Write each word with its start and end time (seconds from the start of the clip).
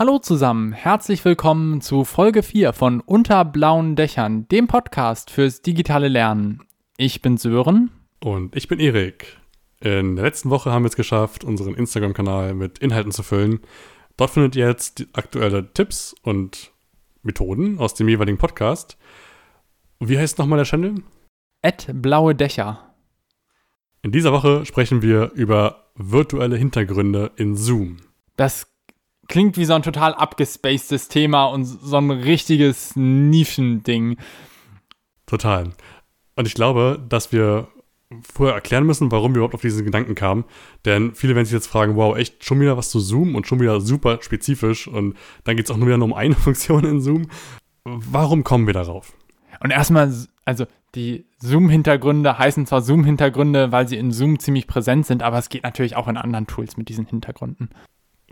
Hallo 0.00 0.18
zusammen, 0.18 0.72
herzlich 0.72 1.22
willkommen 1.26 1.82
zu 1.82 2.06
Folge 2.06 2.42
4 2.42 2.72
von 2.72 3.00
Unter 3.02 3.44
blauen 3.44 3.96
Dächern, 3.96 4.48
dem 4.48 4.66
Podcast 4.66 5.30
fürs 5.30 5.60
digitale 5.60 6.08
Lernen. 6.08 6.62
Ich 6.96 7.20
bin 7.20 7.36
Sören. 7.36 7.90
Und 8.18 8.56
ich 8.56 8.66
bin 8.66 8.80
Erik. 8.80 9.36
In 9.78 10.16
der 10.16 10.24
letzten 10.24 10.48
Woche 10.48 10.72
haben 10.72 10.84
wir 10.84 10.88
es 10.88 10.96
geschafft, 10.96 11.44
unseren 11.44 11.74
Instagram-Kanal 11.74 12.54
mit 12.54 12.78
Inhalten 12.78 13.12
zu 13.12 13.22
füllen. 13.22 13.60
Dort 14.16 14.30
findet 14.30 14.56
ihr 14.56 14.68
jetzt 14.68 15.06
aktuelle 15.12 15.70
Tipps 15.74 16.14
und 16.22 16.72
Methoden 17.22 17.78
aus 17.78 17.92
dem 17.92 18.08
jeweiligen 18.08 18.38
Podcast. 18.38 18.96
Wie 19.98 20.16
heißt 20.16 20.38
nochmal 20.38 20.56
der 20.56 20.64
Channel? 20.64 20.94
Ed 21.60 21.88
blaue 21.92 22.34
Dächer. 22.34 22.94
In 24.00 24.12
dieser 24.12 24.32
Woche 24.32 24.64
sprechen 24.64 25.02
wir 25.02 25.32
über 25.32 25.90
virtuelle 25.94 26.56
Hintergründe 26.56 27.32
in 27.36 27.54
Zoom. 27.54 27.98
Das 28.36 28.66
klingt 29.30 29.56
wie 29.56 29.64
so 29.64 29.74
ein 29.74 29.82
total 29.82 30.12
abgespacedes 30.12 31.08
Thema 31.08 31.46
und 31.46 31.64
so 31.64 31.96
ein 31.96 32.10
richtiges 32.10 32.96
Nischending. 32.96 34.18
Total. 35.24 35.70
Und 36.34 36.46
ich 36.46 36.54
glaube, 36.54 37.00
dass 37.08 37.32
wir 37.32 37.68
vorher 38.34 38.56
erklären 38.56 38.84
müssen, 38.84 39.12
warum 39.12 39.32
wir 39.32 39.38
überhaupt 39.38 39.54
auf 39.54 39.60
diesen 39.60 39.84
Gedanken 39.84 40.16
kamen. 40.16 40.44
Denn 40.84 41.14
viele 41.14 41.36
werden 41.36 41.44
sich 41.44 41.54
jetzt 41.54 41.68
fragen, 41.68 41.94
wow, 41.94 42.16
echt 42.16 42.44
schon 42.44 42.60
wieder 42.60 42.76
was 42.76 42.90
zu 42.90 42.98
Zoom 42.98 43.36
und 43.36 43.46
schon 43.46 43.60
wieder 43.60 43.80
super 43.80 44.18
spezifisch 44.20 44.88
und 44.88 45.16
dann 45.44 45.56
geht 45.56 45.66
es 45.66 45.70
auch 45.70 45.76
nur 45.76 45.86
wieder 45.86 45.98
nur 45.98 46.08
um 46.08 46.14
eine 46.14 46.34
Funktion 46.46 46.84
in 46.84 47.00
Zoom. 47.00 47.28
Warum 47.84 48.42
kommen 48.42 48.66
wir 48.66 48.74
darauf? 48.74 49.12
Und 49.62 49.70
erstmal, 49.70 50.12
also 50.44 50.66
die 50.96 51.26
Zoom-Hintergründe 51.38 52.36
heißen 52.36 52.66
zwar 52.66 52.82
Zoom-Hintergründe, 52.82 53.70
weil 53.70 53.86
sie 53.86 53.96
in 53.96 54.10
Zoom 54.10 54.40
ziemlich 54.40 54.66
präsent 54.66 55.06
sind, 55.06 55.22
aber 55.22 55.38
es 55.38 55.50
geht 55.50 55.62
natürlich 55.62 55.94
auch 55.94 56.08
in 56.08 56.16
anderen 56.16 56.48
Tools 56.48 56.76
mit 56.76 56.88
diesen 56.88 57.06
Hintergründen 57.06 57.70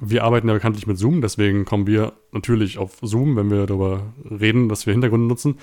wir 0.01 0.25
arbeiten 0.25 0.49
ja 0.49 0.55
bekanntlich 0.55 0.87
mit 0.87 0.99
Zoom, 0.99 1.21
deswegen 1.21 1.65
kommen 1.65 1.87
wir 1.87 2.13
natürlich 2.33 2.79
auf 2.79 2.99
Zoom, 3.03 3.37
wenn 3.37 3.51
wir 3.51 3.67
darüber 3.67 4.13
reden, 4.31 4.69
dass 4.69 4.87
wir 4.87 4.93
Hintergründe 4.93 5.27
nutzen. 5.27 5.59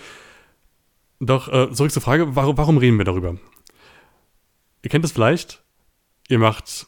Doch 1.20 1.52
äh, 1.52 1.72
zurück 1.72 1.92
zur 1.92 2.02
Frage, 2.02 2.36
warum, 2.36 2.58
warum 2.58 2.78
reden 2.78 2.98
wir 2.98 3.06
darüber? 3.06 3.38
Ihr 4.84 4.90
kennt 4.90 5.06
es 5.06 5.14
vielleicht, 5.14 5.64
ihr 6.28 6.40
macht 6.40 6.88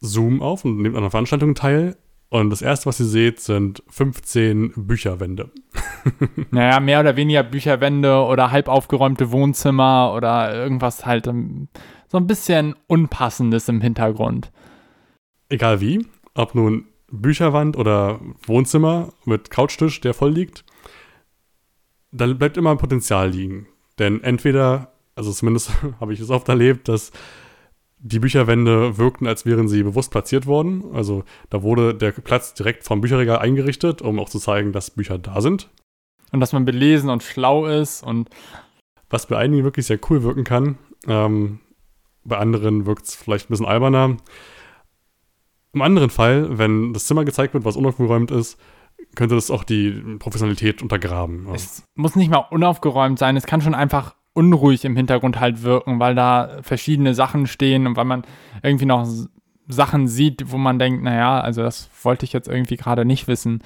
Zoom 0.00 0.42
auf 0.42 0.64
und 0.64 0.78
nehmt 0.78 0.96
an 0.96 1.02
einer 1.02 1.10
Veranstaltung 1.10 1.54
teil 1.54 1.96
und 2.30 2.50
das 2.50 2.62
erste, 2.62 2.86
was 2.86 3.00
ihr 3.00 3.06
seht, 3.06 3.40
sind 3.40 3.82
15 3.88 4.72
Bücherwände. 4.76 5.50
naja, 6.50 6.78
mehr 6.78 7.00
oder 7.00 7.16
weniger 7.16 7.42
Bücherwände 7.42 8.22
oder 8.22 8.52
halb 8.52 8.68
aufgeräumte 8.68 9.32
Wohnzimmer 9.32 10.12
oder 10.14 10.54
irgendwas 10.54 11.04
halt 11.04 11.26
um, 11.26 11.68
so 12.06 12.18
ein 12.18 12.28
bisschen 12.28 12.76
Unpassendes 12.86 13.68
im 13.68 13.80
Hintergrund. 13.80 14.52
Egal 15.48 15.80
wie, 15.80 16.06
ob 16.34 16.54
nun 16.54 16.86
Bücherwand 17.10 17.76
oder 17.76 18.20
Wohnzimmer 18.46 19.12
mit 19.24 19.50
Couchtisch, 19.50 20.00
der 20.00 20.14
voll 20.14 20.30
liegt, 20.30 20.64
da 22.12 22.26
bleibt 22.26 22.56
immer 22.56 22.70
ein 22.70 22.78
Potenzial 22.78 23.30
liegen. 23.30 23.66
Denn 23.98 24.22
entweder, 24.22 24.92
also 25.14 25.32
zumindest 25.32 25.70
habe 26.00 26.12
ich 26.12 26.20
es 26.20 26.30
oft 26.30 26.48
erlebt, 26.48 26.88
dass 26.88 27.12
die 28.02 28.18
Bücherwände 28.18 28.96
wirkten, 28.96 29.26
als 29.26 29.44
wären 29.44 29.68
sie 29.68 29.82
bewusst 29.82 30.10
platziert 30.10 30.46
worden. 30.46 30.84
Also 30.94 31.24
da 31.50 31.62
wurde 31.62 31.94
der 31.94 32.12
Platz 32.12 32.54
direkt 32.54 32.84
vom 32.84 33.02
Bücherregal 33.02 33.38
eingerichtet, 33.38 34.00
um 34.00 34.18
auch 34.18 34.30
zu 34.30 34.38
zeigen, 34.38 34.72
dass 34.72 34.90
Bücher 34.90 35.18
da 35.18 35.40
sind. 35.40 35.68
Und 36.32 36.40
dass 36.40 36.52
man 36.52 36.64
belesen 36.64 37.10
und 37.10 37.22
schlau 37.22 37.66
ist 37.66 38.02
und. 38.02 38.30
Was 39.10 39.26
bei 39.26 39.36
einigen 39.36 39.64
wirklich 39.64 39.86
sehr 39.86 39.98
cool 40.08 40.22
wirken 40.22 40.44
kann. 40.44 40.78
Ähm, 41.06 41.60
bei 42.24 42.38
anderen 42.38 42.86
wirkt 42.86 43.06
es 43.06 43.16
vielleicht 43.16 43.46
ein 43.46 43.52
bisschen 43.52 43.66
alberner. 43.66 44.16
Im 45.72 45.82
anderen 45.82 46.10
Fall, 46.10 46.58
wenn 46.58 46.92
das 46.92 47.06
Zimmer 47.06 47.24
gezeigt 47.24 47.54
wird, 47.54 47.64
was 47.64 47.76
unaufgeräumt 47.76 48.30
ist, 48.30 48.58
könnte 49.14 49.34
das 49.34 49.50
auch 49.50 49.64
die 49.64 49.92
Professionalität 50.18 50.82
untergraben. 50.82 51.46
Es 51.54 51.84
muss 51.94 52.16
nicht 52.16 52.30
mal 52.30 52.46
unaufgeräumt 52.50 53.18
sein, 53.18 53.36
es 53.36 53.46
kann 53.46 53.62
schon 53.62 53.74
einfach 53.74 54.14
unruhig 54.32 54.84
im 54.84 54.96
Hintergrund 54.96 55.40
halt 55.40 55.62
wirken, 55.62 55.98
weil 56.00 56.14
da 56.14 56.58
verschiedene 56.62 57.14
Sachen 57.14 57.46
stehen 57.46 57.86
und 57.86 57.96
weil 57.96 58.04
man 58.04 58.24
irgendwie 58.62 58.86
noch 58.86 59.08
Sachen 59.68 60.08
sieht, 60.08 60.50
wo 60.50 60.58
man 60.58 60.78
denkt, 60.78 61.02
naja, 61.02 61.40
also 61.40 61.62
das 61.62 61.88
wollte 62.02 62.24
ich 62.24 62.32
jetzt 62.32 62.48
irgendwie 62.48 62.76
gerade 62.76 63.04
nicht 63.04 63.28
wissen. 63.28 63.62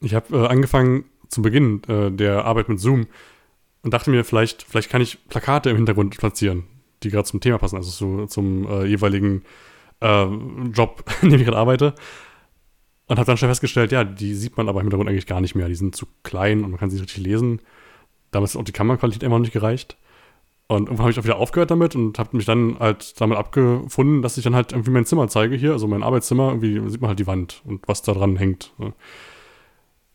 Ich 0.00 0.14
habe 0.14 0.36
äh, 0.36 0.46
angefangen 0.46 1.04
zu 1.28 1.42
Beginn 1.42 1.82
äh, 1.88 2.10
der 2.10 2.44
Arbeit 2.44 2.68
mit 2.68 2.80
Zoom 2.80 3.06
und 3.82 3.94
dachte 3.94 4.10
mir, 4.10 4.24
vielleicht, 4.24 4.62
vielleicht 4.62 4.90
kann 4.90 5.02
ich 5.02 5.28
Plakate 5.28 5.70
im 5.70 5.76
Hintergrund 5.76 6.16
platzieren, 6.16 6.64
die 7.02 7.10
gerade 7.10 7.24
zum 7.24 7.40
Thema 7.40 7.58
passen, 7.58 7.76
also 7.76 7.90
zu, 7.90 8.26
zum 8.26 8.66
äh, 8.68 8.84
jeweiligen 8.84 9.42
äh, 10.00 10.26
Job, 10.72 11.04
in 11.22 11.30
dem 11.30 11.40
ich 11.40 11.46
gerade 11.46 11.58
arbeite. 11.58 11.94
Und 13.06 13.18
habe 13.18 13.26
dann 13.26 13.36
schon 13.36 13.48
festgestellt, 13.48 13.92
ja, 13.92 14.02
die 14.02 14.34
sieht 14.34 14.56
man 14.56 14.68
aber 14.68 14.80
im 14.80 14.86
Hintergrund 14.86 15.10
eigentlich 15.10 15.26
gar 15.26 15.40
nicht 15.40 15.54
mehr. 15.54 15.68
Die 15.68 15.74
sind 15.74 15.94
zu 15.94 16.06
klein 16.22 16.64
und 16.64 16.70
man 16.70 16.80
kann 16.80 16.90
sie 16.90 16.96
nicht 16.96 17.10
richtig 17.10 17.24
lesen. 17.24 17.60
Damals 18.30 18.54
hat 18.54 18.60
auch 18.60 18.64
die 18.64 18.72
Kameraqualität 18.72 19.22
immer 19.22 19.36
noch 19.36 19.44
nicht 19.44 19.52
gereicht. 19.52 19.98
Und 20.66 20.84
irgendwann 20.84 21.04
habe 21.04 21.10
ich 21.10 21.18
auch 21.18 21.24
wieder 21.24 21.36
aufgehört 21.36 21.70
damit 21.70 21.94
und 21.94 22.18
habe 22.18 22.36
mich 22.36 22.46
dann 22.46 22.78
halt 22.78 23.20
damit 23.20 23.36
abgefunden, 23.36 24.22
dass 24.22 24.38
ich 24.38 24.44
dann 24.44 24.54
halt 24.54 24.72
irgendwie 24.72 24.90
mein 24.90 25.04
Zimmer 25.04 25.28
zeige 25.28 25.56
hier, 25.56 25.72
also 25.72 25.86
mein 25.86 26.02
Arbeitszimmer, 26.02 26.48
irgendwie 26.48 26.88
sieht 26.88 27.02
man 27.02 27.08
halt 27.08 27.18
die 27.18 27.26
Wand 27.26 27.62
und 27.66 27.86
was 27.86 28.00
da 28.00 28.12
dran 28.14 28.36
hängt. 28.36 28.72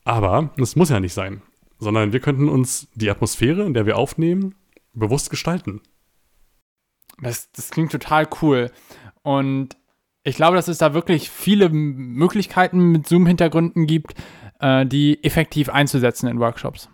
Aber 0.03 0.50
das 0.57 0.75
muss 0.75 0.89
ja 0.89 1.00
nicht 1.00 1.13
sein, 1.13 1.44
sondern 1.78 2.13
wir 2.13 2.19
könnten 2.19 2.50
uns 2.50 2.88
die 2.95 3.12
Atmosphäre, 3.12 3.63
in 3.63 3.75
der 3.75 3.85
wir 3.85 3.97
aufnehmen, 3.97 4.56
bewusst 4.94 5.29
gestalten. 5.29 5.81
Das, 7.22 7.51
das 7.51 7.69
klingt 7.69 7.91
total 7.91 8.28
cool. 8.41 8.72
Und 9.24 9.78
ich 10.24 10.35
glaube, 10.35 10.56
dass 10.56 10.68
es 10.68 10.78
da 10.78 10.94
wirklich 10.94 11.30
viele 11.30 11.69
Möglichkeiten 11.69 12.91
mit 12.91 13.07
Zoom-Hintergründen 13.07 13.88
gibt, 13.88 14.13
äh, 14.59 14.85
die 14.85 15.24
effektiv 15.24 15.69
einzusetzen 15.69 16.28
in 16.28 16.40
Workshops. 16.40 16.90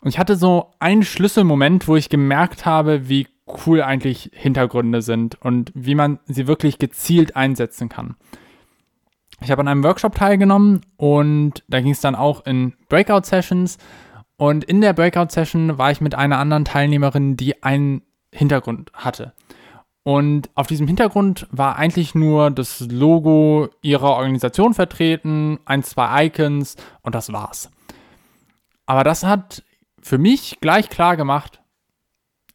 Und 0.00 0.08
ich 0.08 0.18
hatte 0.18 0.36
so 0.36 0.72
einen 0.80 1.04
Schlüsselmoment, 1.04 1.86
wo 1.86 1.96
ich 1.96 2.08
gemerkt 2.08 2.66
habe, 2.66 3.08
wie 3.08 3.28
cool 3.66 3.82
eigentlich 3.82 4.30
Hintergründe 4.32 5.02
sind 5.02 5.40
und 5.40 5.70
wie 5.74 5.94
man 5.94 6.18
sie 6.26 6.46
wirklich 6.46 6.78
gezielt 6.78 7.36
einsetzen 7.36 7.88
kann. 7.88 8.16
Ich 9.40 9.50
habe 9.50 9.60
an 9.60 9.68
einem 9.68 9.84
Workshop 9.84 10.14
teilgenommen 10.14 10.82
und 10.96 11.64
da 11.68 11.80
ging 11.80 11.92
es 11.92 12.00
dann 12.00 12.14
auch 12.14 12.46
in 12.46 12.74
Breakout-Sessions. 12.88 13.78
Und 14.36 14.64
in 14.64 14.80
der 14.80 14.92
Breakout-Session 14.92 15.78
war 15.78 15.90
ich 15.90 16.00
mit 16.00 16.14
einer 16.14 16.38
anderen 16.38 16.64
Teilnehmerin, 16.64 17.36
die 17.36 17.62
einen 17.62 18.02
Hintergrund 18.32 18.92
hatte. 18.94 19.34
Und 20.04 20.50
auf 20.54 20.66
diesem 20.66 20.88
Hintergrund 20.88 21.46
war 21.50 21.76
eigentlich 21.76 22.14
nur 22.14 22.50
das 22.50 22.80
Logo 22.80 23.68
ihrer 23.82 24.16
Organisation 24.16 24.74
vertreten, 24.74 25.60
ein, 25.64 25.84
zwei 25.84 26.26
Icons 26.26 26.76
und 27.02 27.14
das 27.14 27.32
war's. 27.32 27.70
Aber 28.84 29.04
das 29.04 29.24
hat 29.24 29.62
für 30.00 30.18
mich 30.18 30.58
gleich 30.60 30.88
klar 30.88 31.16
gemacht, 31.16 31.62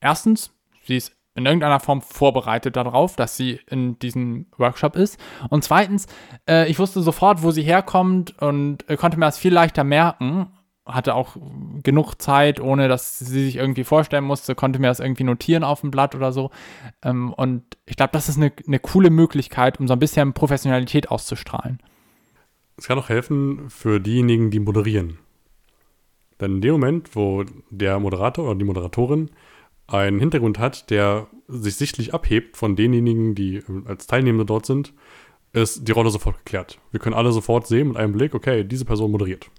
erstens, 0.02 0.52
sie 0.84 0.98
ist 0.98 1.14
in 1.36 1.46
irgendeiner 1.46 1.80
Form 1.80 2.02
vorbereitet 2.02 2.76
darauf, 2.76 3.16
dass 3.16 3.38
sie 3.38 3.62
in 3.70 3.98
diesem 4.00 4.48
Workshop 4.58 4.96
ist. 4.96 5.20
Und 5.50 5.64
zweitens, 5.64 6.08
äh, 6.50 6.70
ich 6.70 6.80
wusste 6.80 7.02
sofort, 7.02 7.44
wo 7.44 7.52
sie 7.52 7.62
herkommt 7.62 8.38
und 8.42 8.90
äh, 8.90 8.98
konnte 8.98 9.18
mir 9.18 9.28
das 9.28 9.38
viel 9.38 9.54
leichter 9.54 9.84
merken 9.84 10.48
hatte 10.88 11.16
auch 11.16 11.36
genug 11.84 12.16
Zeit, 12.22 12.60
ohne 12.60 12.88
dass 12.88 13.20
sie 13.20 13.46
sich 13.46 13.56
irgendwie 13.58 13.84
vorstellen 13.84 14.24
musste, 14.24 14.56
konnte 14.56 14.80
mir 14.80 14.88
das 14.88 15.00
irgendwie 15.00 15.24
notieren 15.24 15.64
auf 15.64 15.82
dem 15.82 15.92
Blatt 15.92 16.16
oder 16.16 16.32
so. 16.32 16.52
Ähm, 17.04 17.34
und 17.34 17.64
ich 17.86 17.96
glaube, 17.96 18.12
das 18.14 18.30
ist 18.30 18.38
eine, 18.38 18.52
eine 18.66 18.80
coole 18.80 19.10
Möglichkeit, 19.10 19.80
um 19.80 19.88
so 19.88 19.94
ein 19.94 20.00
bisschen 20.00 20.34
Professionalität 20.34 21.12
auszustrahlen. 21.12 21.80
Es 22.78 22.88
kann 22.88 23.00
auch 23.00 23.10
helfen 23.10 23.70
für 23.70 24.00
diejenigen, 24.00 24.52
die 24.52 24.60
moderieren. 24.60 25.20
Denn 26.40 26.56
in 26.56 26.62
dem 26.62 26.74
Moment, 26.74 27.16
wo 27.16 27.44
der 27.70 28.00
Moderator 28.00 28.46
oder 28.46 28.56
die 28.56 28.66
Moderatorin 28.66 29.32
einen 29.88 30.20
Hintergrund 30.20 30.60
hat, 30.60 30.90
der 30.90 31.28
sich 31.48 31.76
sichtlich 31.76 32.14
abhebt 32.14 32.58
von 32.58 32.76
denjenigen, 32.76 33.36
die 33.36 33.64
als 33.86 34.06
Teilnehmende 34.06 34.46
dort 34.46 34.66
sind, 34.66 34.94
ist 35.54 35.88
die 35.88 35.92
Rolle 35.92 36.10
sofort 36.10 36.38
geklärt. 36.38 36.80
Wir 36.92 37.00
können 37.00 37.16
alle 37.16 37.32
sofort 37.32 37.68
sehen 37.68 37.90
mit 37.90 37.98
einem 37.98 38.14
Blick, 38.14 38.36
okay, 38.36 38.64
diese 38.64 38.86
Person 38.86 39.12
moderiert. 39.12 39.50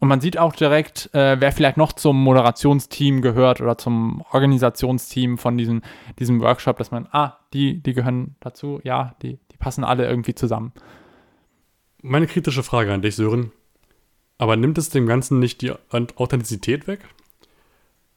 Und 0.00 0.08
man 0.08 0.20
sieht 0.20 0.38
auch 0.38 0.54
direkt, 0.54 1.12
äh, 1.12 1.40
wer 1.40 1.50
vielleicht 1.50 1.76
noch 1.76 1.92
zum 1.92 2.22
Moderationsteam 2.22 3.20
gehört 3.20 3.60
oder 3.60 3.76
zum 3.78 4.22
Organisationsteam 4.30 5.38
von 5.38 5.58
diesem, 5.58 5.82
diesem 6.18 6.40
Workshop, 6.40 6.78
dass 6.78 6.92
man, 6.92 7.08
ah, 7.10 7.38
die, 7.52 7.82
die 7.82 7.94
gehören 7.94 8.36
dazu, 8.40 8.80
ja, 8.84 9.16
die, 9.22 9.38
die 9.50 9.56
passen 9.58 9.82
alle 9.82 10.08
irgendwie 10.08 10.34
zusammen. 10.34 10.72
Meine 12.00 12.28
kritische 12.28 12.62
Frage 12.62 12.92
an 12.92 13.02
dich, 13.02 13.16
Sören. 13.16 13.50
Aber 14.38 14.56
nimmt 14.56 14.78
es 14.78 14.88
dem 14.88 15.08
Ganzen 15.08 15.40
nicht 15.40 15.62
die 15.62 15.72
Authentizität 15.90 16.86
weg? 16.86 17.00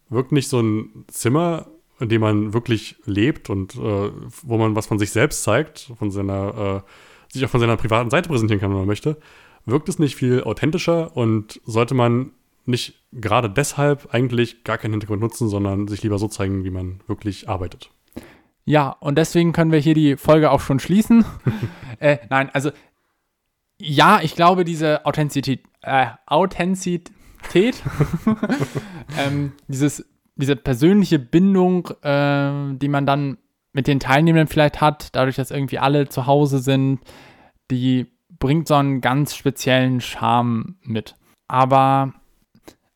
Wirkt 0.09 0.31
nicht 0.31 0.49
so 0.49 0.59
ein 0.59 1.05
Zimmer, 1.07 1.65
in 1.99 2.09
dem 2.09 2.21
man 2.21 2.53
wirklich 2.53 2.97
lebt 3.05 3.49
und 3.49 3.75
äh, 3.75 4.11
wo 4.43 4.57
man 4.57 4.75
was 4.75 4.85
von 4.85 4.99
sich 4.99 5.11
selbst 5.11 5.43
zeigt, 5.43 5.91
von 5.97 6.11
seiner, 6.11 6.83
äh, 6.83 7.33
sich 7.33 7.43
auch 7.43 7.49
von 7.49 7.59
seiner 7.59 7.77
privaten 7.77 8.11
Seite 8.11 8.29
präsentieren 8.29 8.59
kann, 8.59 8.69
wenn 8.69 8.77
man 8.77 8.87
möchte, 8.87 9.17
wirkt 9.65 9.89
es 9.89 9.99
nicht 9.99 10.15
viel 10.15 10.43
authentischer 10.43 11.15
und 11.15 11.61
sollte 11.65 11.93
man 11.93 12.31
nicht 12.65 13.01
gerade 13.11 13.49
deshalb 13.49 14.13
eigentlich 14.13 14.63
gar 14.63 14.77
keinen 14.77 14.91
Hintergrund 14.91 15.21
nutzen, 15.21 15.49
sondern 15.49 15.87
sich 15.87 16.03
lieber 16.03 16.19
so 16.19 16.27
zeigen, 16.27 16.63
wie 16.63 16.69
man 16.69 17.01
wirklich 17.07 17.49
arbeitet. 17.49 17.89
Ja, 18.65 18.89
und 18.99 19.17
deswegen 19.17 19.53
können 19.53 19.71
wir 19.71 19.79
hier 19.79 19.95
die 19.95 20.17
Folge 20.17 20.51
auch 20.51 20.61
schon 20.61 20.79
schließen. 20.79 21.25
äh, 21.99 22.17
nein, 22.29 22.49
also 22.53 22.71
ja, 23.79 24.19
ich 24.21 24.35
glaube, 24.35 24.63
diese 24.63 25.05
Authentizität, 25.05 25.63
äh, 25.81 26.07
Authentizität 26.27 27.11
ähm, 29.17 29.53
dieses, 29.67 30.05
diese 30.35 30.55
persönliche 30.55 31.17
Bindung, 31.17 31.87
äh, 32.03 32.75
die 32.77 32.87
man 32.87 33.07
dann 33.07 33.37
mit 33.73 33.87
den 33.87 33.99
Teilnehmenden 33.99 34.47
vielleicht 34.47 34.81
hat, 34.81 35.15
dadurch, 35.15 35.37
dass 35.37 35.49
irgendwie 35.49 35.79
alle 35.79 36.09
zu 36.09 36.27
Hause 36.27 36.59
sind, 36.59 36.99
die 37.71 38.07
bringt 38.41 38.67
so 38.67 38.75
einen 38.75 38.99
ganz 38.99 39.33
speziellen 39.33 40.01
Charme 40.01 40.75
mit. 40.83 41.15
Aber, 41.47 42.13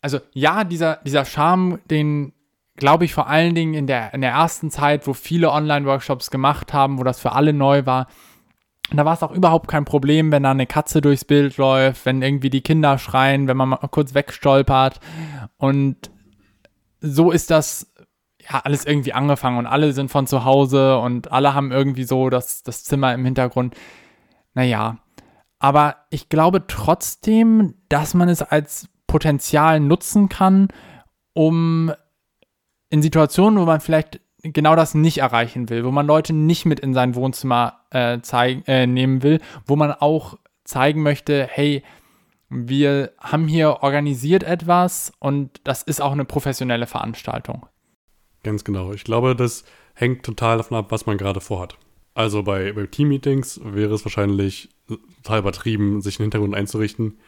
also 0.02 0.20
ja, 0.34 0.66
dieser, 0.66 0.98
dieser 1.06 1.24
Charme, 1.24 1.80
den 1.90 2.34
glaube 2.76 3.06
ich 3.06 3.14
vor 3.14 3.28
allen 3.28 3.56
Dingen 3.56 3.74
in 3.74 3.88
der, 3.88 4.14
in 4.14 4.20
der 4.20 4.32
ersten 4.32 4.70
Zeit, 4.70 5.08
wo 5.08 5.14
viele 5.14 5.52
Online-Workshops 5.52 6.30
gemacht 6.30 6.74
haben, 6.74 7.00
wo 7.00 7.04
das 7.06 7.22
für 7.22 7.32
alle 7.32 7.54
neu 7.54 7.86
war, 7.86 8.08
und 8.92 8.98
da 8.98 9.06
war 9.06 9.14
es 9.14 9.24
auch 9.24 9.32
überhaupt 9.32 9.68
kein 9.68 9.86
Problem, 9.86 10.32
wenn 10.32 10.44
da 10.44 10.52
eine 10.52 10.68
Katze 10.68 11.02
durchs 11.02 11.26
Bild 11.26 11.58
läuft, 11.58 12.06
wenn 12.06 12.22
irgendwie 12.22 12.52
die 12.52 12.62
Kinder 12.62 12.98
schreien, 13.00 13.48
wenn 13.48 13.58
man 13.58 13.70
mal 13.70 13.78
kurz 13.90 14.14
wegstolpert. 14.14 15.00
Und 15.58 16.12
so 17.02 17.32
ist 17.32 17.50
das 17.50 17.92
ja 18.48 18.62
alles 18.64 18.86
irgendwie 18.86 19.14
angefangen 19.14 19.58
und 19.58 19.66
alle 19.66 19.92
sind 19.94 20.12
von 20.12 20.28
zu 20.28 20.46
Hause 20.46 21.00
und 21.00 21.32
alle 21.32 21.56
haben 21.56 21.72
irgendwie 21.72 22.04
so 22.04 22.30
das, 22.30 22.62
das 22.62 22.84
Zimmer 22.84 23.12
im 23.14 23.26
Hintergrund. 23.26 23.76
Naja, 24.54 25.00
aber 25.66 25.96
ich 26.12 26.30
glaube 26.30 26.68
trotzdem, 26.68 27.74
dass 27.90 28.14
man 28.14 28.30
es 28.30 28.44
als 28.44 28.88
Potenzial 29.08 29.80
nutzen 29.80 30.30
kann, 30.30 30.68
um 31.34 31.92
in 32.92 33.02
Situationen, 33.02 33.60
wo 33.60 33.66
man 33.66 33.80
vielleicht 33.80 34.20
genau 34.44 34.76
das 34.76 34.94
nicht 34.94 35.18
erreichen 35.18 35.72
will, 35.72 35.84
wo 35.84 35.90
man 35.90 36.06
Leute 36.06 36.34
nicht 36.34 36.68
mit 36.68 36.80
in 36.80 36.94
sein 36.94 37.16
Wohnzimmer 37.16 37.80
äh, 37.90 38.20
zeig, 38.22 38.68
äh, 38.68 38.86
nehmen 38.86 39.24
will, 39.24 39.42
wo 39.66 39.76
man 39.76 39.92
auch 39.92 40.38
zeigen 40.66 41.02
möchte, 41.02 41.48
hey, 41.50 41.82
wir 42.50 43.14
haben 43.18 43.48
hier 43.48 43.82
organisiert 43.82 44.44
etwas 44.44 45.14
und 45.18 45.62
das 45.64 45.82
ist 45.82 46.00
auch 46.00 46.12
eine 46.12 46.26
professionelle 46.26 46.86
Veranstaltung. 46.86 47.66
Ganz 48.44 48.64
genau. 48.64 48.94
Ich 48.94 49.04
glaube, 49.04 49.36
das 49.36 49.64
hängt 49.96 50.24
total 50.24 50.58
davon 50.58 50.78
ab, 50.78 50.92
was 50.92 51.08
man 51.08 51.18
gerade 51.18 51.42
vorhat. 51.42 51.76
Also 52.16 52.42
bei, 52.42 52.74
bei 52.74 52.88
Team-Meetings 52.88 53.62
wäre 53.64 53.94
es 53.94 54.04
wahrscheinlich 54.04 54.70
total 54.88 55.40
übertrieben, 55.40 56.02
sich 56.02 56.20
einen 56.20 56.26
Hintergrund 56.26 56.56
einzurichten. 56.56 57.20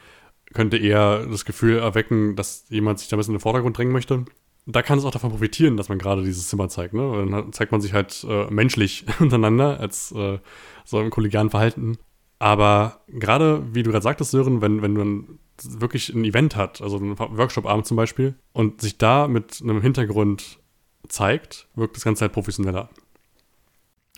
Könnte 0.54 0.78
eher 0.78 1.28
das 1.28 1.46
Gefühl 1.46 1.78
erwecken, 1.78 2.36
dass 2.36 2.66
jemand 2.70 2.98
sich 2.98 3.10
da 3.10 3.16
ein 3.16 3.20
bisschen 3.20 3.34
in 3.34 3.38
den 3.38 3.44
Vordergrund 3.44 3.78
drängen 3.78 3.94
möchte 3.94 4.26
da 4.68 4.82
kann 4.82 5.00
es 5.00 5.06
auch 5.06 5.12
davon 5.12 5.32
profitieren, 5.32 5.78
dass 5.78 5.90
man 5.90 5.98
gerade 5.98 6.24
dieses 6.24 6.50
Zimmer 6.50 6.68
zeigt. 6.68 6.94
Ne? 6.94 7.26
Dann 7.32 7.54
zeigt 7.54 7.72
man 7.72 7.82
sich 7.82 7.94
halt 7.94 8.26
äh, 8.30 8.52
menschlich 8.52 9.06
untereinander 9.20 9.80
als 9.80 10.12
äh, 10.12 10.40
so 10.84 11.00
im 11.00 11.10
kollegialen 11.10 11.50
Verhalten. 11.50 11.98
Aber 12.38 13.02
gerade, 13.08 13.64
wie 13.74 13.82
du 13.82 13.92
gerade 13.92 14.04
sagtest, 14.04 14.32
Sören, 14.32 14.62
wenn, 14.62 14.82
wenn 14.82 14.94
man 14.94 15.40
wirklich 15.64 16.10
ein 16.10 16.24
Event 16.24 16.56
hat, 16.56 16.82
also 16.82 16.98
einen 16.98 17.18
Workshop-Abend 17.18 17.88
zum 17.88 17.98
Beispiel, 17.98 18.36
und 18.52 18.82
sich 18.82 18.98
da 18.98 19.28
mit 19.28 19.60
einem 19.64 19.82
Hintergrund 19.82 20.60
zeigt, 21.08 21.68
wirkt 21.74 21.96
das 21.96 22.04
Ganze 22.04 22.22
halt 22.22 22.34
professioneller. 22.34 22.90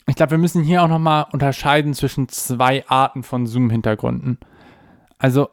Ich 0.10 0.16
glaube, 0.16 0.32
wir 0.32 0.38
müssen 0.40 0.64
hier 0.64 0.82
auch 0.84 0.88
nochmal 0.88 1.28
unterscheiden 1.32 1.94
zwischen 1.94 2.28
zwei 2.30 2.84
Arten 2.88 3.22
von 3.22 3.46
Zoom-Hintergründen. 3.46 4.40
Also 5.20 5.50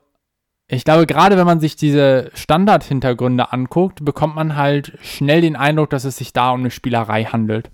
ich 0.66 0.84
glaube, 0.84 1.06
gerade 1.06 1.36
wenn 1.36 1.46
man 1.46 1.60
sich 1.60 1.76
diese 1.76 2.30
Standard-Hintergründe 2.34 3.52
anguckt, 3.52 4.04
bekommt 4.04 4.34
man 4.34 4.56
halt 4.56 4.98
schnell 5.02 5.42
den 5.42 5.56
Eindruck, 5.56 5.90
dass 5.90 6.04
es 6.04 6.16
sich 6.16 6.32
da 6.32 6.50
um 6.50 6.60
eine 6.60 6.70
Spielerei 6.70 7.24
handelt. 7.24 7.70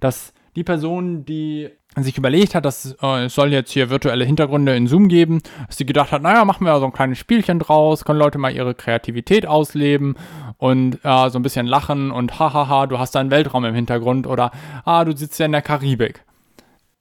Dass 0.00 0.32
die 0.54 0.64
Person, 0.64 1.24
die 1.24 1.70
sich 1.96 2.16
überlegt 2.16 2.54
hat, 2.54 2.64
dass 2.64 2.96
äh, 3.02 3.24
es 3.24 3.34
soll 3.34 3.52
jetzt 3.52 3.70
hier 3.70 3.90
virtuelle 3.90 4.24
Hintergründe 4.24 4.74
in 4.74 4.86
Zoom 4.86 5.08
geben, 5.08 5.42
dass 5.66 5.76
sie 5.76 5.86
gedacht 5.86 6.12
hat, 6.12 6.22
naja, 6.22 6.44
machen 6.44 6.64
wir 6.64 6.78
so 6.78 6.86
ein 6.86 6.92
kleines 6.92 7.18
Spielchen 7.18 7.58
draus, 7.58 8.04
können 8.04 8.18
Leute 8.18 8.38
mal 8.38 8.54
ihre 8.54 8.74
Kreativität 8.74 9.46
ausleben 9.46 10.16
und 10.56 11.04
äh, 11.04 11.30
so 11.30 11.38
ein 11.38 11.42
bisschen 11.42 11.66
lachen 11.66 12.10
und 12.10 12.38
hahaha, 12.38 12.86
du 12.86 12.98
hast 12.98 13.14
da 13.14 13.20
einen 13.20 13.30
Weltraum 13.30 13.64
im 13.64 13.74
Hintergrund 13.74 14.26
oder 14.26 14.52
ah, 14.84 15.04
du 15.04 15.14
sitzt 15.14 15.38
ja 15.38 15.46
in 15.46 15.52
der 15.52 15.62
Karibik. 15.62 16.24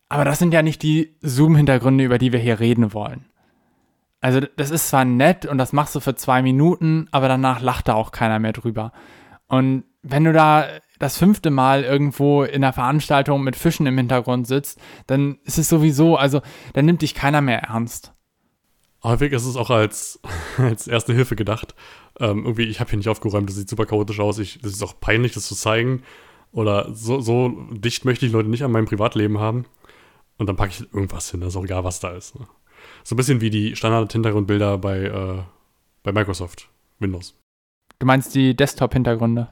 Aber 0.10 0.26
das 0.26 0.40
sind 0.40 0.54
ja 0.54 0.62
nicht 0.62 0.84
die 0.84 1.16
Zoom-Hintergründe, 1.22 2.04
über 2.04 2.18
die 2.18 2.34
wir 2.34 2.40
hier 2.40 2.60
reden 2.60 2.94
wollen. 2.94 3.26
Also 4.20 4.42
das 4.58 4.70
ist 4.70 4.90
zwar 4.90 5.06
nett 5.06 5.46
und 5.46 5.58
das 5.58 5.74
machst 5.74 5.96
du 5.96 6.00
für 6.02 6.16
zwei 6.16 6.42
Minuten, 6.42 7.08
aber 7.12 7.28
danach 7.28 7.62
lacht 7.62 7.88
da 7.88 7.94
auch 7.94 8.12
keiner 8.12 8.38
mehr 8.38 8.54
drüber. 8.54 8.92
Und 9.48 9.86
wenn 10.04 10.26
du 10.26 10.34
da 10.34 10.66
das 11.02 11.18
fünfte 11.18 11.50
Mal 11.50 11.84
irgendwo 11.84 12.44
in 12.44 12.64
einer 12.64 12.74
Veranstaltung 12.74 13.44
mit 13.44 13.56
Fischen 13.56 13.88
im 13.88 13.98
Hintergrund 13.98 14.46
sitzt, 14.46 14.80
dann 15.08 15.40
ist 15.44 15.58
es 15.58 15.68
sowieso, 15.68 16.16
also 16.16 16.42
dann 16.74 16.86
nimmt 16.86 17.02
dich 17.02 17.16
keiner 17.16 17.42
mehr 17.42 17.64
ernst. 17.64 18.14
Häufig 19.04 19.34
ist 19.34 19.46
es 19.46 19.56
auch 19.56 19.72
als, 19.72 20.20
als 20.58 20.88
erste 20.88 21.14
Hilfe 21.14 21.36
gedacht. 21.36 21.74
Ähm, 22.20 22.46
irgendwie, 22.46 22.66
ich 22.66 22.80
habe 22.80 22.92
hier 22.92 22.98
nicht 22.98 23.10
aufgeräumt, 23.10 23.50
das 23.50 23.56
sieht 23.56 23.68
super 23.68 23.88
chaotisch 23.88 24.20
aus, 24.20 24.38
ich, 24.38 24.60
das 24.62 24.74
ist 24.74 24.84
auch 24.84 25.00
peinlich, 25.00 25.34
das 25.34 25.48
zu 25.48 25.56
zeigen. 25.56 26.04
Oder 26.52 26.94
so, 26.94 27.20
so 27.20 27.50
dicht 27.72 28.06
möchte 28.06 28.28
ich 28.28 28.32
Leute 28.32 28.50
nicht 28.50 28.64
an 28.64 28.72
meinem 28.72 28.86
Privatleben 28.86 29.40
haben. 29.40 29.66
Und 30.38 30.48
dann 30.48 30.56
packe 30.56 30.72
ich 30.72 30.94
irgendwas 30.94 31.32
hin, 31.32 31.40
das 31.40 31.50
ist 31.50 31.56
auch 31.56 31.64
egal, 31.64 31.84
was 31.84 32.00
da 32.00 32.12
ist. 32.12 32.40
Ne? 32.40 32.46
So 33.04 33.16
ein 33.16 33.18
bisschen 33.18 33.42
wie 33.42 33.50
die 33.50 33.76
Standard-Hintergrundbilder 33.76 34.78
bei, 34.78 35.00
äh, 35.00 35.40
bei 36.04 36.12
Microsoft 36.12 36.70
Windows. 37.00 37.36
Du 37.98 38.06
meinst 38.06 38.36
die 38.36 38.56
Desktop-Hintergründe? 38.56 39.50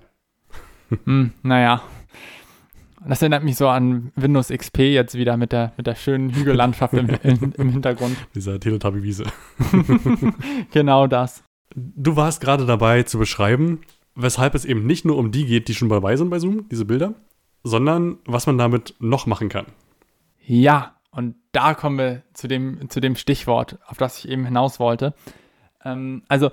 Hm, 1.06 1.32
naja. 1.44 1.82
Das 3.06 3.22
erinnert 3.22 3.44
mich 3.44 3.56
so 3.56 3.70
an 3.70 4.12
Windows 4.16 4.50
XP 4.50 4.80
jetzt 4.80 5.16
wieder 5.16 5.38
mit 5.38 5.54
der, 5.54 5.72
mit 5.78 5.88
der 5.88 5.96
schönen 5.96 6.32
Hügellandschaft 6.32 6.94
im, 6.94 7.10
im, 7.24 7.54
im 7.58 7.70
Hintergrund. 7.70 8.18
Dieser 8.36 8.60
Teletubby-Wiese. 8.60 9.24
genau 10.72 11.08
das. 11.08 11.44
Du 11.76 12.16
warst 12.16 12.42
gerade 12.42 12.66
dabei 12.66 13.04
zu 13.04 13.18
beschreiben, 13.18 13.80
weshalb 14.16 14.54
es 14.54 14.66
eben 14.66 14.86
nicht 14.86 15.06
nur 15.06 15.18
um 15.18 15.32
die 15.32 15.46
geht, 15.46 15.70
die 15.70 15.76
schon 15.76 15.88
dabei 15.88 16.18
sind 16.18 16.30
bei 16.30 16.40
Zoom, 16.40 16.68
diese 16.70 16.86
Bilder, 16.86 17.14
sondern 17.64 18.18
was 18.26 18.48
man 18.48 18.58
damit 18.58 18.96
noch 19.00 19.26
machen 19.28 19.48
kann. 19.48 19.68
Ja, 20.46 20.96
und 21.12 21.36
da 21.52 21.74
kommen 21.74 21.98
wir 21.98 22.24
zu 22.34 22.48
dem, 22.48 22.90
zu 22.90 23.00
dem 23.00 23.16
Stichwort, 23.16 23.80
auf 23.88 23.98
das 23.98 24.20
ich 24.20 24.30
eben 24.30 24.46
hinaus 24.46 24.80
wollte. 24.80 25.14
Ähm, 25.84 26.24
also, 26.28 26.52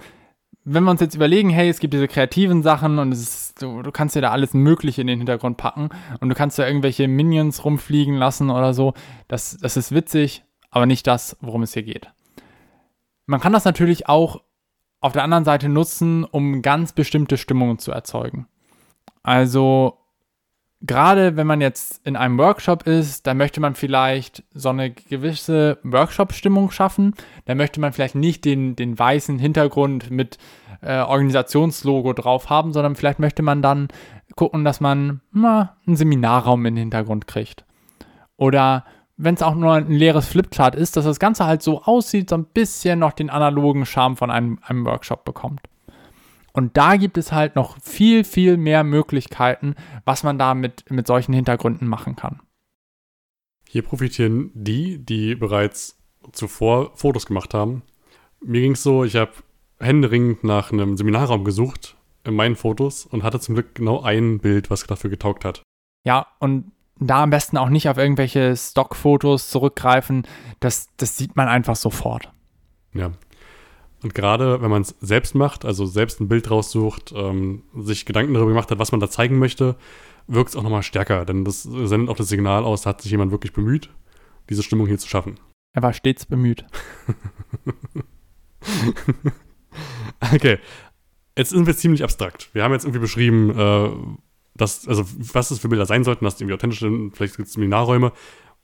wenn 0.69 0.83
wir 0.83 0.91
uns 0.91 1.01
jetzt 1.01 1.15
überlegen, 1.15 1.49
hey, 1.49 1.69
es 1.69 1.79
gibt 1.79 1.95
diese 1.95 2.09
kreativen 2.09 2.65
Sachen 2.65 2.99
und 2.99 3.13
ist, 3.13 3.63
du, 3.63 3.83
du 3.83 3.93
kannst 3.93 4.17
dir 4.17 4.21
da 4.21 4.33
alles 4.33 4.53
Mögliche 4.53 5.01
in 5.01 5.07
den 5.07 5.19
Hintergrund 5.19 5.57
packen 5.57 5.91
und 6.21 6.29
du 6.29 6.35
kannst 6.35 6.59
da 6.59 6.67
irgendwelche 6.67 7.07
Minions 7.07 7.65
rumfliegen 7.65 8.17
lassen 8.17 8.51
oder 8.51 8.75
so, 8.75 8.93
das, 9.29 9.57
das 9.59 9.77
ist 9.77 9.93
witzig, 9.95 10.45
aber 10.71 10.87
nicht 10.87 11.07
das, 11.07 11.37
worum 11.41 11.63
es 11.63 11.73
hier 11.73 11.85
geht. 11.85 12.11
Man 13.27 13.41
kann 13.41 13.53
das 13.53 13.65
natürlich 13.65 14.09
auch 14.09 14.43
auf 15.01 15.13
der 15.13 15.23
anderen 15.23 15.45
Seite 15.45 15.69
nutzen, 15.69 16.25
um 16.25 16.63
ganz 16.63 16.93
bestimmte 16.93 17.37
Stimmungen 17.37 17.79
zu 17.79 17.93
erzeugen. 17.93 18.49
Also 19.23 19.99
gerade 20.81 21.37
wenn 21.37 21.47
man 21.47 21.61
jetzt 21.61 22.07
in 22.07 22.17
einem 22.17 22.39
Workshop 22.39 22.87
ist, 22.87 23.27
da 23.27 23.35
möchte 23.35 23.61
man 23.61 23.75
vielleicht 23.75 24.45
so 24.53 24.69
eine 24.69 24.91
gewisse 24.91 25.79
Workshop-Stimmung 25.83 26.71
schaffen. 26.71 27.15
Da 27.45 27.55
möchte 27.55 27.81
man 27.81 27.93
vielleicht 27.93 28.15
nicht 28.15 28.45
den, 28.45 28.77
den 28.77 28.99
weißen 28.99 29.39
Hintergrund 29.39 30.11
mit 30.11 30.39
äh, 30.83 30.99
Organisationslogo 31.01 32.13
drauf 32.13 32.51
haben, 32.51 32.73
sondern 32.73 32.97
vielleicht 32.97 33.19
möchte 33.19 33.43
man 33.43 33.63
dann 33.63 33.89
gucken, 34.35 34.65
dass 34.65 34.81
man 34.81 35.21
na, 35.33 35.77
einen 35.87 35.97
Seminarraum 35.97 36.65
in 36.67 36.75
den 36.75 36.83
Hintergrund 36.83 37.27
kriegt. 37.27 37.65
Oder 38.37 38.85
wenn 39.17 39.35
es 39.35 39.43
auch 39.43 39.55
nur 39.55 39.73
ein 39.73 39.91
leeres 39.91 40.29
Flipchart 40.29 40.75
ist, 40.75 40.97
dass 40.97 41.07
das 41.07 41.19
Ganze 41.19 41.47
halt 41.47 41.63
so 41.63 41.83
aussieht, 41.83 42.29
so 42.29 42.37
ein 42.37 42.45
bisschen 42.45 42.99
noch 42.99 43.13
den 43.13 43.31
analogen 43.31 43.87
Charme 43.87 44.17
von 44.17 44.31
einem, 44.31 44.59
einem 44.63 44.85
Workshop 44.85 45.25
bekommt. 45.25 45.63
Und 46.57 46.79
da 46.79 46.97
gibt 46.97 47.19
es 47.19 47.33
halt 47.33 47.55
noch 47.55 47.77
viel, 47.83 48.25
viel 48.25 48.57
mehr 48.57 48.83
Möglichkeiten, 48.83 49.75
was 50.07 50.23
man 50.23 50.39
da 50.39 50.55
mit, 50.55 50.91
mit 50.91 51.07
solchen 51.07 51.35
Hintergründen 51.35 51.87
machen 51.87 52.17
kann. 52.17 52.41
Hier 53.69 53.83
profitieren 53.83 54.53
die, 54.55 55.05
die 55.05 55.35
bereits 55.35 55.99
zuvor 56.33 56.97
Fotos 56.97 57.27
gemacht 57.27 57.53
haben. 57.53 57.83
Mir 58.41 58.63
ging 58.63 58.73
es 58.73 58.83
so, 58.83 59.05
ich 59.05 59.17
habe 59.17 59.33
händeringend 59.81 60.45
nach 60.45 60.73
einem 60.73 60.97
Seminarraum 60.97 61.45
gesucht 61.45 61.95
in 62.25 62.35
meinen 62.35 62.57
Fotos 62.57 63.05
und 63.05 63.23
hatte 63.23 63.39
zum 63.39 63.55
Glück 63.55 63.75
genau 63.75 64.01
ein 64.01 64.39
Bild, 64.39 64.71
was 64.71 64.85
dafür 64.85 65.11
getaugt 65.11 65.45
hat. 65.45 65.61
Ja, 66.05 66.27
und 66.39 66.73
da 66.99 67.23
am 67.23 67.31
besten 67.31 67.59
auch 67.59 67.69
nicht 67.69 67.91
auf 67.91 67.99
irgendwelche 67.99 68.57
Stockfotos 68.57 69.51
zurückgreifen. 69.51 70.27
Das, 70.61 70.89
das 70.97 71.19
sieht 71.19 71.37
man 71.37 71.49
einfach 71.49 71.77
sofort. 71.77 72.33
Ja, 72.95 73.13
und 74.07 74.15
gerade 74.15 74.63
wenn 74.63 74.71
man 74.71 74.83
es 74.83 74.95
selbst 75.01 75.35
macht, 75.35 75.65
also 75.65 75.85
selbst 75.85 76.21
ein 76.21 76.29
Bild 76.29 76.49
raussucht, 76.49 77.13
ähm, 77.17 77.65
sich 77.77 78.07
Gedanken 78.07 78.35
darüber 78.35 78.51
gemacht 78.51 78.71
hat, 78.71 78.79
was 78.79 78.93
man 78.93 79.01
da 79.01 79.11
zeigen 79.11 79.41
möchte, 79.41 79.75
wirkt 80.29 80.51
es 80.51 80.57
auch 80.57 80.63
nochmal 80.63 80.85
stärker. 80.85 81.25
Denn 81.25 81.45
das 81.45 81.65
sendet 81.65 82.09
auch 82.09 82.15
das 82.15 82.29
Signal 82.29 82.63
aus, 82.63 82.83
da 82.83 82.91
hat 82.91 83.03
sich 83.03 83.11
jemand 83.11 83.33
wirklich 83.33 83.53
bemüht, 83.53 83.91
diese 84.49 84.63
Stimmung 84.63 84.87
hier 84.87 84.99
zu 84.99 85.09
schaffen. 85.09 85.41
Er 85.75 85.83
war 85.83 85.93
stets 85.93 86.25
bemüht. 86.25 86.65
okay. 90.33 90.59
Jetzt 91.37 91.51
sind 91.51 91.67
wir 91.67 91.77
ziemlich 91.77 92.05
abstrakt. 92.05 92.51
Wir 92.53 92.63
haben 92.63 92.75
jetzt 92.75 92.85
irgendwie 92.85 93.01
beschrieben, 93.01 93.59
äh, 93.59 93.91
dass, 94.55 94.87
also 94.87 95.05
was 95.17 95.51
es 95.51 95.59
für 95.59 95.69
Bilder 95.69 95.85
sein 95.85 96.05
sollten, 96.05 96.25
dass 96.25 96.37
die 96.37 96.45
irgendwie 96.45 96.55
authentisch 96.55 96.79
sind, 96.79 97.17
vielleicht 97.17 97.37
gibt 97.37 97.49
es 97.49 97.55
Seminarräume. 97.55 98.13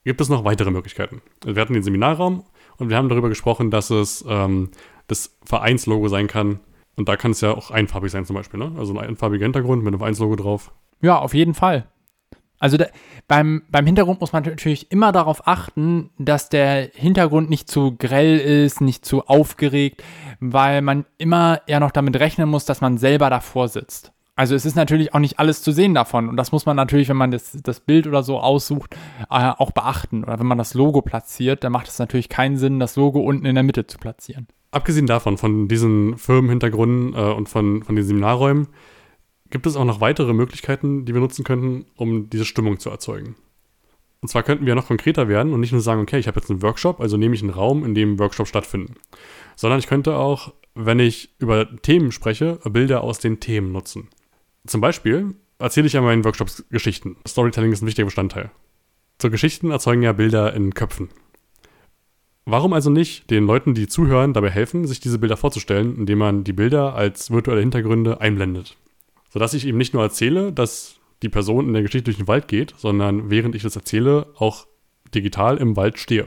Gibt 0.04 0.20
es 0.20 0.28
noch 0.28 0.44
weitere 0.44 0.70
Möglichkeiten? 0.70 1.20
Wir 1.44 1.60
hatten 1.60 1.74
den 1.74 1.82
Seminarraum 1.82 2.44
Und 2.76 2.90
wir 2.90 2.96
haben 2.96 3.08
darüber 3.08 3.28
gesprochen, 3.28 3.72
dass 3.72 3.90
es 3.90 4.24
ähm, 4.28 4.70
das 5.06 5.36
Vereinslogo 5.44 6.08
sein 6.08 6.26
kann. 6.26 6.60
Und 6.96 7.08
da 7.08 7.16
kann 7.16 7.30
es 7.30 7.40
ja 7.40 7.52
auch 7.52 7.70
einfarbig 7.70 8.10
sein 8.10 8.26
zum 8.26 8.36
Beispiel. 8.36 8.60
Ne? 8.60 8.72
Also 8.78 8.92
ein 8.92 8.98
einfarbiger 8.98 9.44
Hintergrund 9.44 9.82
mit 9.82 9.92
einem 9.92 9.98
Vereinslogo 9.98 10.36
drauf. 10.36 10.72
Ja, 11.00 11.18
auf 11.18 11.34
jeden 11.34 11.54
Fall. 11.54 11.86
Also 12.58 12.76
da, 12.76 12.86
beim, 13.26 13.62
beim 13.70 13.86
Hintergrund 13.86 14.20
muss 14.20 14.32
man 14.32 14.44
natürlich 14.44 14.92
immer 14.92 15.10
darauf 15.10 15.48
achten, 15.48 16.10
dass 16.16 16.48
der 16.48 16.90
Hintergrund 16.94 17.50
nicht 17.50 17.68
zu 17.68 17.96
grell 17.96 18.38
ist, 18.38 18.80
nicht 18.80 19.04
zu 19.04 19.26
aufgeregt, 19.26 20.04
weil 20.38 20.80
man 20.80 21.04
immer 21.18 21.60
ja 21.66 21.80
noch 21.80 21.90
damit 21.90 22.20
rechnen 22.20 22.48
muss, 22.48 22.64
dass 22.64 22.80
man 22.80 22.98
selber 22.98 23.30
davor 23.30 23.66
sitzt. 23.66 24.12
Also 24.34 24.54
es 24.54 24.64
ist 24.64 24.76
natürlich 24.76 25.12
auch 25.12 25.18
nicht 25.18 25.38
alles 25.38 25.62
zu 25.62 25.72
sehen 25.72 25.94
davon 25.94 26.28
und 26.28 26.36
das 26.36 26.52
muss 26.52 26.64
man 26.64 26.74
natürlich, 26.74 27.08
wenn 27.08 27.18
man 27.18 27.30
das, 27.30 27.52
das 27.62 27.80
Bild 27.80 28.06
oder 28.06 28.22
so 28.22 28.40
aussucht, 28.40 28.96
äh, 29.30 29.52
auch 29.56 29.72
beachten. 29.72 30.24
Oder 30.24 30.38
wenn 30.38 30.46
man 30.46 30.58
das 30.58 30.72
Logo 30.72 31.02
platziert, 31.02 31.64
dann 31.64 31.72
macht 31.72 31.88
es 31.88 31.98
natürlich 31.98 32.30
keinen 32.30 32.56
Sinn, 32.56 32.80
das 32.80 32.96
Logo 32.96 33.20
unten 33.20 33.44
in 33.44 33.54
der 33.54 33.64
Mitte 33.64 33.86
zu 33.86 33.98
platzieren. 33.98 34.46
Abgesehen 34.70 35.06
davon, 35.06 35.36
von 35.36 35.68
diesen 35.68 36.16
Firmenhintergründen 36.16 37.14
äh, 37.14 37.32
und 37.32 37.50
von, 37.50 37.82
von 37.82 37.94
den 37.94 38.06
Seminarräumen, 38.06 38.68
gibt 39.50 39.66
es 39.66 39.76
auch 39.76 39.84
noch 39.84 40.00
weitere 40.00 40.32
Möglichkeiten, 40.32 41.04
die 41.04 41.12
wir 41.12 41.20
nutzen 41.20 41.44
könnten, 41.44 41.84
um 41.96 42.30
diese 42.30 42.46
Stimmung 42.46 42.78
zu 42.78 42.88
erzeugen. 42.88 43.36
Und 44.22 44.28
zwar 44.28 44.44
könnten 44.44 44.64
wir 44.64 44.74
noch 44.74 44.86
konkreter 44.86 45.28
werden 45.28 45.52
und 45.52 45.60
nicht 45.60 45.72
nur 45.72 45.82
sagen, 45.82 46.00
okay, 46.00 46.18
ich 46.18 46.26
habe 46.26 46.40
jetzt 46.40 46.48
einen 46.48 46.62
Workshop, 46.62 47.00
also 47.00 47.18
nehme 47.18 47.34
ich 47.34 47.42
einen 47.42 47.50
Raum, 47.50 47.84
in 47.84 47.94
dem 47.94 48.18
Workshops 48.18 48.48
stattfinden. 48.48 48.94
Sondern 49.56 49.78
ich 49.78 49.88
könnte 49.88 50.16
auch, 50.16 50.54
wenn 50.74 51.00
ich 51.00 51.34
über 51.38 51.68
Themen 51.82 52.12
spreche, 52.12 52.58
Bilder 52.64 53.02
aus 53.02 53.18
den 53.18 53.40
Themen 53.40 53.72
nutzen. 53.72 54.08
Zum 54.66 54.80
Beispiel 54.80 55.34
erzähle 55.58 55.86
ich 55.86 55.92
ja 55.92 56.00
meinen 56.00 56.24
Workshops 56.24 56.64
Geschichten. 56.70 57.16
Storytelling 57.26 57.72
ist 57.72 57.82
ein 57.82 57.86
wichtiger 57.86 58.06
Bestandteil. 58.06 58.50
Zur 59.18 59.30
Geschichten 59.30 59.70
erzeugen 59.70 60.02
ja 60.02 60.12
Bilder 60.12 60.54
in 60.54 60.74
Köpfen. 60.74 61.08
Warum 62.44 62.72
also 62.72 62.90
nicht 62.90 63.30
den 63.30 63.46
Leuten, 63.46 63.74
die 63.74 63.86
zuhören, 63.86 64.32
dabei 64.32 64.50
helfen, 64.50 64.86
sich 64.86 64.98
diese 64.98 65.18
Bilder 65.18 65.36
vorzustellen, 65.36 65.96
indem 65.96 66.18
man 66.18 66.44
die 66.44 66.52
Bilder 66.52 66.94
als 66.94 67.30
virtuelle 67.30 67.60
Hintergründe 67.60 68.20
einblendet? 68.20 68.76
Sodass 69.30 69.54
ich 69.54 69.66
eben 69.66 69.78
nicht 69.78 69.94
nur 69.94 70.02
erzähle, 70.02 70.52
dass 70.52 70.96
die 71.22 71.28
Person 71.28 71.68
in 71.68 71.72
der 71.72 71.82
Geschichte 71.82 72.04
durch 72.04 72.16
den 72.16 72.26
Wald 72.26 72.48
geht, 72.48 72.74
sondern 72.76 73.30
während 73.30 73.54
ich 73.54 73.62
das 73.62 73.76
erzähle, 73.76 74.26
auch 74.36 74.66
digital 75.14 75.56
im 75.58 75.76
Wald 75.76 75.98
stehe. 75.98 76.26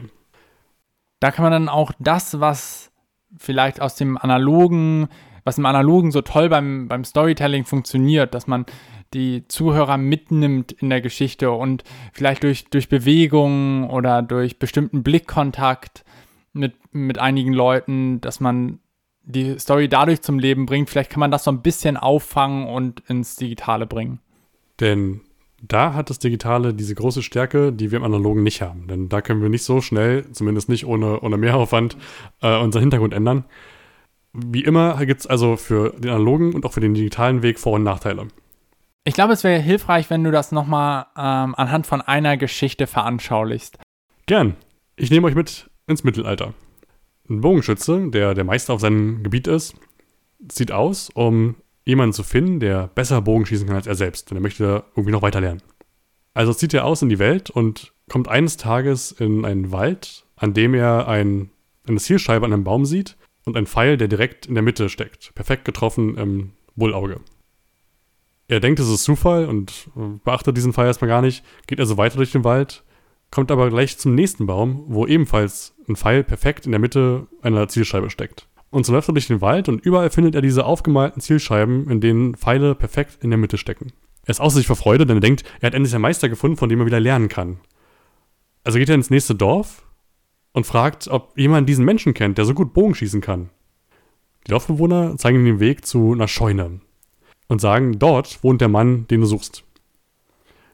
Da 1.20 1.30
kann 1.30 1.42
man 1.42 1.52
dann 1.52 1.68
auch 1.68 1.92
das, 1.98 2.40
was 2.40 2.90
vielleicht 3.36 3.82
aus 3.82 3.96
dem 3.96 4.16
analogen, 4.16 5.08
was 5.46 5.58
im 5.58 5.66
analogen 5.66 6.10
so 6.10 6.22
toll 6.22 6.48
beim, 6.48 6.88
beim 6.88 7.04
Storytelling 7.04 7.64
funktioniert, 7.64 8.34
dass 8.34 8.48
man 8.48 8.66
die 9.14 9.46
Zuhörer 9.46 9.96
mitnimmt 9.96 10.72
in 10.72 10.90
der 10.90 11.00
Geschichte 11.00 11.52
und 11.52 11.84
vielleicht 12.12 12.42
durch, 12.42 12.64
durch 12.64 12.88
Bewegung 12.88 13.88
oder 13.88 14.22
durch 14.22 14.58
bestimmten 14.58 15.04
Blickkontakt 15.04 16.04
mit, 16.52 16.74
mit 16.92 17.18
einigen 17.18 17.52
Leuten, 17.52 18.20
dass 18.20 18.40
man 18.40 18.80
die 19.22 19.56
Story 19.58 19.88
dadurch 19.88 20.20
zum 20.20 20.40
Leben 20.40 20.66
bringt. 20.66 20.90
Vielleicht 20.90 21.10
kann 21.10 21.20
man 21.20 21.30
das 21.30 21.44
so 21.44 21.52
ein 21.52 21.62
bisschen 21.62 21.96
auffangen 21.96 22.66
und 22.66 23.04
ins 23.08 23.36
Digitale 23.36 23.86
bringen. 23.86 24.18
Denn 24.80 25.20
da 25.62 25.94
hat 25.94 26.10
das 26.10 26.18
Digitale 26.18 26.74
diese 26.74 26.96
große 26.96 27.22
Stärke, 27.22 27.72
die 27.72 27.92
wir 27.92 27.98
im 27.98 28.04
Analogen 28.04 28.42
nicht 28.42 28.62
haben. 28.62 28.88
Denn 28.88 29.08
da 29.08 29.20
können 29.20 29.42
wir 29.42 29.48
nicht 29.48 29.64
so 29.64 29.80
schnell, 29.80 30.30
zumindest 30.32 30.68
nicht 30.68 30.86
ohne, 30.86 31.20
ohne 31.20 31.36
Mehraufwand, 31.36 31.96
äh, 32.42 32.58
unseren 32.58 32.82
Hintergrund 32.82 33.14
ändern. 33.14 33.44
Wie 34.38 34.64
immer 34.64 35.04
gibt 35.06 35.20
es 35.20 35.26
also 35.26 35.56
für 35.56 35.94
den 35.98 36.10
analogen 36.10 36.52
und 36.54 36.66
auch 36.66 36.72
für 36.72 36.80
den 36.80 36.92
digitalen 36.92 37.42
Weg 37.42 37.58
Vor- 37.58 37.74
und 37.74 37.84
Nachteile. 37.84 38.28
Ich 39.04 39.14
glaube, 39.14 39.32
es 39.32 39.44
wäre 39.44 39.60
hilfreich, 39.60 40.10
wenn 40.10 40.24
du 40.24 40.30
das 40.30 40.52
nochmal 40.52 41.06
ähm, 41.16 41.54
anhand 41.54 41.86
von 41.86 42.02
einer 42.02 42.36
Geschichte 42.36 42.86
veranschaulichst. 42.86 43.78
Gern. 44.26 44.56
Ich 44.96 45.10
nehme 45.10 45.26
euch 45.26 45.34
mit 45.34 45.70
ins 45.86 46.04
Mittelalter. 46.04 46.52
Ein 47.30 47.40
Bogenschütze, 47.40 48.10
der 48.10 48.34
der 48.34 48.44
Meister 48.44 48.74
auf 48.74 48.80
seinem 48.80 49.22
Gebiet 49.22 49.46
ist, 49.46 49.74
zieht 50.48 50.72
aus, 50.72 51.08
um 51.14 51.56
jemanden 51.84 52.12
zu 52.12 52.24
finden, 52.24 52.60
der 52.60 52.88
besser 52.88 53.22
Bogen 53.22 53.46
schießen 53.46 53.66
kann 53.66 53.76
als 53.76 53.86
er 53.86 53.94
selbst, 53.94 54.30
denn 54.30 54.38
er 54.38 54.42
möchte 54.42 54.84
irgendwie 54.96 55.12
noch 55.12 55.22
weiter 55.22 55.40
lernen. 55.40 55.62
Also 56.34 56.52
zieht 56.52 56.74
er 56.74 56.84
aus 56.84 57.00
in 57.00 57.08
die 57.08 57.18
Welt 57.18 57.48
und 57.48 57.94
kommt 58.08 58.28
eines 58.28 58.56
Tages 58.56 59.12
in 59.12 59.44
einen 59.44 59.72
Wald, 59.72 60.26
an 60.36 60.52
dem 60.52 60.74
er 60.74 61.08
ein, 61.08 61.50
eine 61.88 61.98
Zielscheibe 61.98 62.44
an 62.44 62.52
einem 62.52 62.64
Baum 62.64 62.84
sieht 62.84 63.16
und 63.46 63.56
einen 63.56 63.66
Pfeil, 63.66 63.96
der 63.96 64.08
direkt 64.08 64.46
in 64.46 64.54
der 64.54 64.62
Mitte 64.62 64.88
steckt, 64.90 65.34
perfekt 65.34 65.64
getroffen 65.64 66.16
im 66.18 66.52
Bullauge. 66.74 67.20
Er 68.48 68.60
denkt, 68.60 68.78
es 68.78 68.88
ist 68.88 69.04
Zufall 69.04 69.46
und 69.46 69.88
beachtet 70.24 70.56
diesen 70.56 70.72
Pfeil 70.72 70.86
erstmal 70.86 71.08
gar 71.08 71.22
nicht, 71.22 71.44
geht 71.66 71.80
also 71.80 71.96
weiter 71.96 72.16
durch 72.16 72.32
den 72.32 72.44
Wald 72.44 72.84
kommt 73.30 73.50
aber 73.50 73.68
gleich 73.70 73.98
zum 73.98 74.14
nächsten 74.14 74.46
Baum, 74.46 74.84
wo 74.88 75.06
ebenfalls 75.06 75.74
ein 75.88 75.96
Pfeil 75.96 76.24
perfekt 76.24 76.66
in 76.66 76.72
der 76.72 76.80
Mitte 76.80 77.26
einer 77.42 77.68
Zielscheibe 77.68 78.10
steckt. 78.10 78.48
Und 78.70 78.84
so 78.84 78.92
läuft 78.92 79.08
er 79.08 79.14
durch 79.14 79.26
den 79.26 79.40
Wald 79.40 79.68
und 79.68 79.84
überall 79.84 80.10
findet 80.10 80.34
er 80.34 80.42
diese 80.42 80.64
aufgemalten 80.64 81.20
Zielscheiben, 81.22 81.90
in 81.90 82.00
denen 82.00 82.34
Pfeile 82.34 82.74
perfekt 82.74 83.18
in 83.22 83.30
der 83.30 83.38
Mitte 83.38 83.58
stecken. 83.58 83.92
Er 84.24 84.30
ist 84.30 84.40
außer 84.40 84.56
sich 84.56 84.66
vor 84.66 84.76
Freude, 84.76 85.06
denn 85.06 85.18
er 85.18 85.20
denkt, 85.20 85.44
er 85.60 85.68
hat 85.68 85.74
endlich 85.74 85.94
einen 85.94 86.02
Meister 86.02 86.28
gefunden, 86.28 86.56
von 86.56 86.68
dem 86.68 86.80
er 86.80 86.86
wieder 86.86 87.00
lernen 87.00 87.28
kann. 87.28 87.60
Also 88.64 88.78
geht 88.78 88.88
er 88.88 88.96
ins 88.96 89.10
nächste 89.10 89.34
Dorf 89.34 89.85
und 90.56 90.64
fragt, 90.64 91.06
ob 91.08 91.36
jemand 91.36 91.68
diesen 91.68 91.84
Menschen 91.84 92.14
kennt, 92.14 92.38
der 92.38 92.46
so 92.46 92.54
gut 92.54 92.72
Bogen 92.72 92.94
schießen 92.94 93.20
kann. 93.20 93.50
Die 94.46 94.52
Dorfbewohner 94.52 95.18
zeigen 95.18 95.40
ihm 95.40 95.44
den 95.44 95.60
Weg 95.60 95.84
zu 95.84 96.14
einer 96.14 96.28
Scheune 96.28 96.80
und 97.46 97.60
sagen, 97.60 97.98
dort 97.98 98.42
wohnt 98.42 98.62
der 98.62 98.68
Mann, 98.68 99.06
den 99.08 99.20
du 99.20 99.26
suchst. 99.26 99.64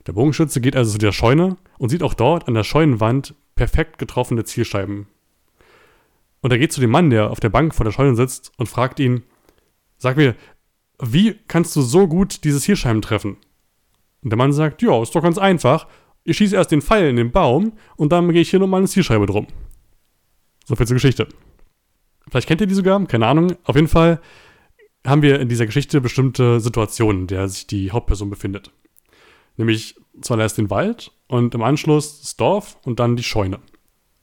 Der 0.07 0.13
Bogenschütze 0.13 0.61
geht 0.61 0.77
also 0.77 0.93
zu 0.93 0.99
der 0.99 1.11
Scheune 1.11 1.57
und 1.79 1.89
sieht 1.89 2.05
auch 2.05 2.15
dort 2.15 2.47
an 2.47 2.55
der 2.55 2.63
Scheunenwand 2.63 3.35
perfekt 3.57 3.99
getroffene 3.99 4.45
Zielscheiben. 4.45 5.09
Und 6.43 6.53
er 6.53 6.59
geht 6.59 6.73
zu 6.73 6.81
dem 6.81 6.91
Mann, 6.91 7.11
der 7.11 7.33
auf 7.33 7.41
der 7.41 7.49
Bank 7.49 7.75
vor 7.75 7.83
der 7.83 7.91
Scheune 7.91 8.15
sitzt, 8.15 8.53
und 8.59 8.69
fragt 8.69 9.01
ihn: 9.01 9.25
Sag 9.99 10.17
mir, 10.17 10.37
wie 11.01 11.41
kannst 11.49 11.75
du 11.75 11.83
so 11.83 12.07
gut 12.07 12.45
diese 12.45 12.61
Zielscheiben 12.61 13.03
treffen? 13.03 13.37
Und 14.23 14.31
der 14.31 14.37
Mann 14.37 14.53
sagt: 14.53 14.81
Ja, 14.81 15.03
ist 15.03 15.17
doch 15.17 15.23
ganz 15.25 15.39
einfach. 15.39 15.89
Ich 16.23 16.37
schieße 16.37 16.55
erst 16.55 16.71
den 16.71 16.83
Pfeil 16.83 17.09
in 17.09 17.17
den 17.17 17.33
Baum 17.33 17.73
und 17.97 18.13
dann 18.13 18.31
gehe 18.31 18.43
ich 18.43 18.51
hier 18.51 18.61
nochmal 18.61 18.79
eine 18.79 18.89
Zielscheibe 18.89 19.27
drum. 19.27 19.49
So 20.73 20.77
viel 20.77 20.87
zur 20.87 20.95
Geschichte. 20.95 21.29
Vielleicht 22.31 22.49
kennt 22.49 22.63
ihr 22.63 22.67
die 22.67 22.73
sogar, 22.73 23.05
keine 23.05 23.27
Ahnung. 23.27 23.57
Auf 23.65 23.77
jeden 23.77 23.89
Fall 23.89 24.23
haben 25.07 25.21
wir 25.21 25.39
in 25.39 25.51
dieser 25.51 25.67
Geschichte 25.67 26.01
bestimmte 26.01 26.61
Situationen, 26.61 27.23
in 27.23 27.27
der 27.27 27.47
sich 27.47 27.67
die 27.67 27.91
Hauptperson 27.91 28.31
befindet. 28.31 28.71
Nämlich 29.59 29.97
zuallererst 30.23 30.57
den 30.57 30.71
Wald 30.71 31.13
und 31.29 31.55
im 31.55 31.61
Anschluss 31.61 32.23
das 32.23 32.37
Dorf 32.37 32.79
und 32.85 33.01
dann 33.01 33.17
die 33.17 33.23
Scheune. 33.23 33.59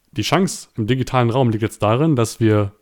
Die 0.09 0.23
Chance 0.23 0.69
im 0.75 0.87
digitalen 0.87 1.29
Raum 1.29 1.51
liegt 1.51 1.61
jetzt 1.61 1.83
darin, 1.83 2.15
dass 2.15 2.39
wir, 2.39 2.73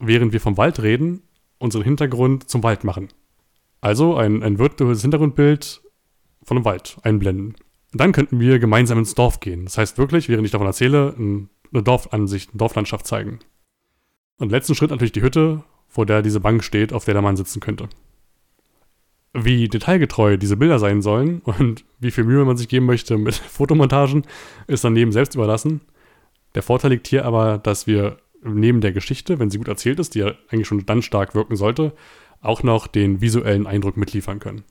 während 0.00 0.32
wir 0.32 0.40
vom 0.40 0.56
Wald 0.56 0.82
reden, 0.82 1.22
unseren 1.58 1.84
Hintergrund 1.84 2.50
zum 2.50 2.64
Wald 2.64 2.82
machen. 2.82 3.10
Also 3.80 4.16
ein, 4.16 4.42
ein 4.42 4.58
virtuelles 4.58 5.02
Hintergrundbild 5.02 5.80
von 6.42 6.56
einem 6.56 6.64
Wald 6.64 6.96
einblenden. 7.04 7.54
Und 7.92 8.00
dann 8.00 8.10
könnten 8.10 8.40
wir 8.40 8.58
gemeinsam 8.58 8.98
ins 8.98 9.14
Dorf 9.14 9.38
gehen. 9.38 9.64
Das 9.64 9.78
heißt 9.78 9.96
wirklich, 9.96 10.28
während 10.28 10.44
ich 10.44 10.50
davon 10.50 10.66
erzähle, 10.66 11.14
eine 11.76 11.84
Dorfansicht, 11.84 12.50
eine 12.50 12.58
Dorflandschaft 12.58 13.06
zeigen. 13.06 13.38
Und 14.38 14.50
letzten 14.50 14.74
Schritt 14.74 14.90
natürlich 14.90 15.12
die 15.12 15.22
Hütte, 15.22 15.62
vor 15.88 16.06
der 16.06 16.22
diese 16.22 16.40
Bank 16.40 16.64
steht, 16.64 16.92
auf 16.92 17.04
der 17.04 17.14
der 17.14 17.22
Mann 17.22 17.36
sitzen 17.36 17.60
könnte. 17.60 17.88
Wie 19.32 19.68
detailgetreu 19.68 20.36
diese 20.36 20.56
Bilder 20.56 20.78
sein 20.78 21.02
sollen 21.02 21.40
und 21.44 21.84
wie 21.98 22.10
viel 22.10 22.24
Mühe 22.24 22.44
man 22.44 22.56
sich 22.56 22.68
geben 22.68 22.86
möchte 22.86 23.18
mit 23.18 23.34
Fotomontagen, 23.34 24.26
ist 24.66 24.84
dann 24.84 24.92
neben 24.92 25.12
selbst 25.12 25.34
überlassen. 25.34 25.82
Der 26.54 26.62
Vorteil 26.62 26.90
liegt 26.92 27.06
hier 27.06 27.24
aber, 27.24 27.58
dass 27.58 27.86
wir 27.86 28.18
neben 28.42 28.80
der 28.80 28.92
Geschichte, 28.92 29.38
wenn 29.38 29.50
sie 29.50 29.58
gut 29.58 29.68
erzählt 29.68 29.98
ist, 29.98 30.14
die 30.14 30.20
ja 30.20 30.32
eigentlich 30.48 30.66
schon 30.66 30.86
dann 30.86 31.02
stark 31.02 31.34
wirken 31.34 31.56
sollte, 31.56 31.92
auch 32.40 32.62
noch 32.62 32.86
den 32.86 33.20
visuellen 33.20 33.66
Eindruck 33.66 33.96
mitliefern 33.96 34.38
können. 34.38 34.64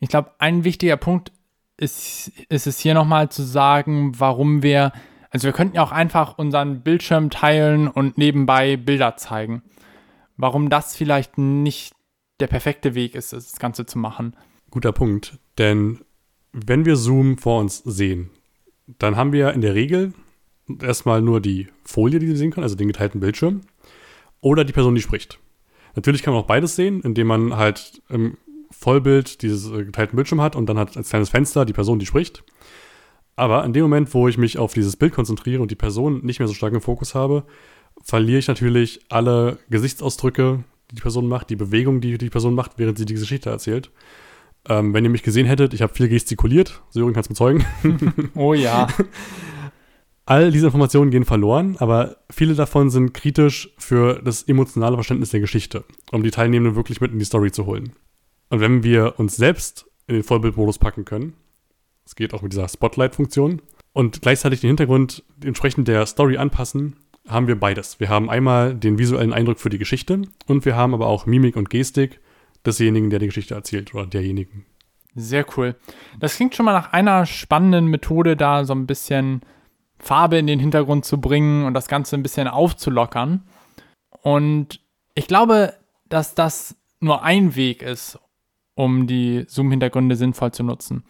Ich 0.00 0.08
glaube, 0.08 0.32
ein 0.38 0.64
wichtiger 0.64 0.96
Punkt 0.96 1.32
ist, 1.76 2.30
ist 2.48 2.66
es 2.66 2.78
hier 2.78 2.94
nochmal 2.94 3.30
zu 3.30 3.42
sagen, 3.42 4.12
warum 4.18 4.62
wir, 4.62 4.92
also 5.34 5.46
wir 5.46 5.52
könnten 5.52 5.74
ja 5.74 5.82
auch 5.82 5.90
einfach 5.90 6.38
unseren 6.38 6.82
Bildschirm 6.82 7.28
teilen 7.28 7.88
und 7.88 8.16
nebenbei 8.16 8.76
Bilder 8.76 9.16
zeigen. 9.16 9.64
Warum 10.36 10.70
das 10.70 10.94
vielleicht 10.94 11.38
nicht 11.38 11.92
der 12.38 12.46
perfekte 12.46 12.94
Weg 12.94 13.16
ist, 13.16 13.32
das 13.32 13.56
Ganze 13.56 13.84
zu 13.84 13.98
machen. 13.98 14.36
Guter 14.70 14.92
Punkt, 14.92 15.40
denn 15.58 15.98
wenn 16.52 16.84
wir 16.84 16.94
Zoom 16.94 17.36
vor 17.36 17.60
uns 17.60 17.78
sehen, 17.78 18.30
dann 18.86 19.16
haben 19.16 19.32
wir 19.32 19.52
in 19.54 19.60
der 19.60 19.74
Regel 19.74 20.12
erstmal 20.80 21.20
nur 21.20 21.40
die 21.40 21.66
Folie, 21.84 22.20
die 22.20 22.28
wir 22.28 22.36
sehen 22.36 22.52
können, 22.52 22.62
also 22.62 22.76
den 22.76 22.86
geteilten 22.86 23.18
Bildschirm, 23.18 23.62
oder 24.40 24.64
die 24.64 24.72
Person, 24.72 24.94
die 24.94 25.02
spricht. 25.02 25.40
Natürlich 25.96 26.22
kann 26.22 26.32
man 26.32 26.44
auch 26.44 26.46
beides 26.46 26.76
sehen, 26.76 27.00
indem 27.00 27.26
man 27.26 27.56
halt 27.56 28.00
im 28.08 28.36
Vollbild 28.70 29.42
dieses 29.42 29.68
äh, 29.72 29.84
geteilten 29.84 30.14
Bildschirm 30.14 30.40
hat 30.40 30.54
und 30.54 30.66
dann 30.66 30.78
hat 30.78 30.96
als 30.96 31.08
kleines 31.08 31.30
Fenster 31.30 31.64
die 31.64 31.72
Person, 31.72 31.98
die 31.98 32.06
spricht. 32.06 32.44
Aber 33.36 33.64
in 33.64 33.72
dem 33.72 33.82
Moment, 33.82 34.12
wo 34.14 34.28
ich 34.28 34.38
mich 34.38 34.58
auf 34.58 34.74
dieses 34.74 34.96
Bild 34.96 35.12
konzentriere 35.12 35.60
und 35.60 35.70
die 35.70 35.76
Person 35.76 36.24
nicht 36.24 36.38
mehr 36.38 36.48
so 36.48 36.54
stark 36.54 36.72
im 36.72 36.80
Fokus 36.80 37.14
habe, 37.14 37.44
verliere 38.02 38.38
ich 38.38 38.48
natürlich 38.48 39.00
alle 39.08 39.58
Gesichtsausdrücke, 39.70 40.64
die 40.90 41.00
Person 41.00 41.28
macht, 41.28 41.50
die 41.50 41.56
Bewegung, 41.56 42.00
die 42.00 42.18
die 42.18 42.30
Person 42.30 42.54
macht, 42.54 42.72
während 42.76 42.98
sie 42.98 43.06
die 43.06 43.14
Geschichte 43.14 43.50
erzählt. 43.50 43.90
Ähm, 44.68 44.94
wenn 44.94 45.04
ihr 45.04 45.10
mich 45.10 45.22
gesehen 45.22 45.46
hättet, 45.46 45.74
ich 45.74 45.82
habe 45.82 45.94
viel 45.94 46.08
gestikuliert. 46.08 46.82
Sören 46.90 47.12
kann 47.12 47.22
es 47.22 47.28
bezeugen. 47.28 47.64
oh 48.34 48.54
ja. 48.54 48.86
All 50.26 50.50
diese 50.50 50.66
Informationen 50.66 51.10
gehen 51.10 51.26
verloren, 51.26 51.76
aber 51.80 52.16
viele 52.30 52.54
davon 52.54 52.88
sind 52.88 53.12
kritisch 53.12 53.74
für 53.76 54.22
das 54.24 54.44
emotionale 54.44 54.96
Verständnis 54.96 55.30
der 55.30 55.40
Geschichte, 55.40 55.84
um 56.12 56.22
die 56.22 56.30
Teilnehmenden 56.30 56.76
wirklich 56.76 57.02
mit 57.02 57.12
in 57.12 57.18
die 57.18 57.26
Story 57.26 57.52
zu 57.52 57.66
holen. 57.66 57.92
Und 58.48 58.60
wenn 58.60 58.82
wir 58.82 59.18
uns 59.18 59.36
selbst 59.36 59.84
in 60.06 60.14
den 60.14 60.22
Vollbildmodus 60.22 60.78
packen 60.78 61.04
können, 61.04 61.34
es 62.04 62.16
geht 62.16 62.34
auch 62.34 62.42
mit 62.42 62.52
dieser 62.52 62.68
Spotlight-Funktion, 62.68 63.62
und 63.94 64.22
gleichzeitig 64.22 64.60
den 64.60 64.68
Hintergrund 64.68 65.22
entsprechend 65.42 65.88
der 65.88 66.04
Story 66.06 66.36
anpassen, 66.36 66.96
haben 67.28 67.46
wir 67.46 67.58
beides. 67.58 68.00
Wir 68.00 68.08
haben 68.08 68.28
einmal 68.28 68.74
den 68.74 68.98
visuellen 68.98 69.32
Eindruck 69.32 69.58
für 69.58 69.70
die 69.70 69.78
Geschichte 69.78 70.22
und 70.46 70.64
wir 70.64 70.76
haben 70.76 70.92
aber 70.92 71.06
auch 71.06 71.26
Mimik 71.26 71.56
und 71.56 71.70
Gestik 71.70 72.20
desjenigen, 72.66 73.08
der 73.08 73.20
die 73.20 73.26
Geschichte 73.26 73.54
erzählt 73.54 73.94
oder 73.94 74.06
derjenigen. 74.06 74.66
Sehr 75.14 75.46
cool. 75.56 75.76
Das 76.18 76.36
klingt 76.36 76.54
schon 76.54 76.66
mal 76.66 76.72
nach 76.72 76.92
einer 76.92 77.24
spannenden 77.24 77.86
Methode, 77.86 78.36
da 78.36 78.64
so 78.64 78.74
ein 78.74 78.86
bisschen 78.86 79.42
Farbe 79.98 80.38
in 80.38 80.48
den 80.48 80.58
Hintergrund 80.58 81.04
zu 81.04 81.20
bringen 81.20 81.64
und 81.64 81.72
das 81.72 81.86
Ganze 81.88 82.16
ein 82.16 82.22
bisschen 82.22 82.48
aufzulockern. 82.48 83.44
Und 84.22 84.80
ich 85.14 85.28
glaube, 85.28 85.74
dass 86.08 86.34
das 86.34 86.76
nur 86.98 87.22
ein 87.22 87.54
Weg 87.54 87.82
ist, 87.82 88.18
um 88.74 89.06
die 89.06 89.44
Zoom-Hintergründe 89.46 90.16
sinnvoll 90.16 90.52
zu 90.52 90.64
nutzen. 90.64 91.04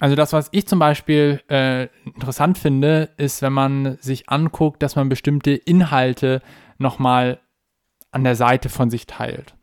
Also 0.00 0.14
das, 0.14 0.32
was 0.32 0.48
ich 0.52 0.66
zum 0.66 0.78
Beispiel 0.78 1.42
äh, 1.48 1.88
interessant 2.04 2.58
finde, 2.58 3.10
ist, 3.16 3.42
wenn 3.42 3.52
man 3.52 3.98
sich 4.00 4.28
anguckt, 4.28 4.82
dass 4.82 4.96
man 4.96 5.08
bestimmte 5.08 5.52
Inhalte 5.52 6.40
nochmal 6.78 7.40
an 8.12 8.24
der 8.24 8.36
Seite 8.36 8.68
von 8.68 8.90
sich 8.90 9.06
teilt. 9.06 9.54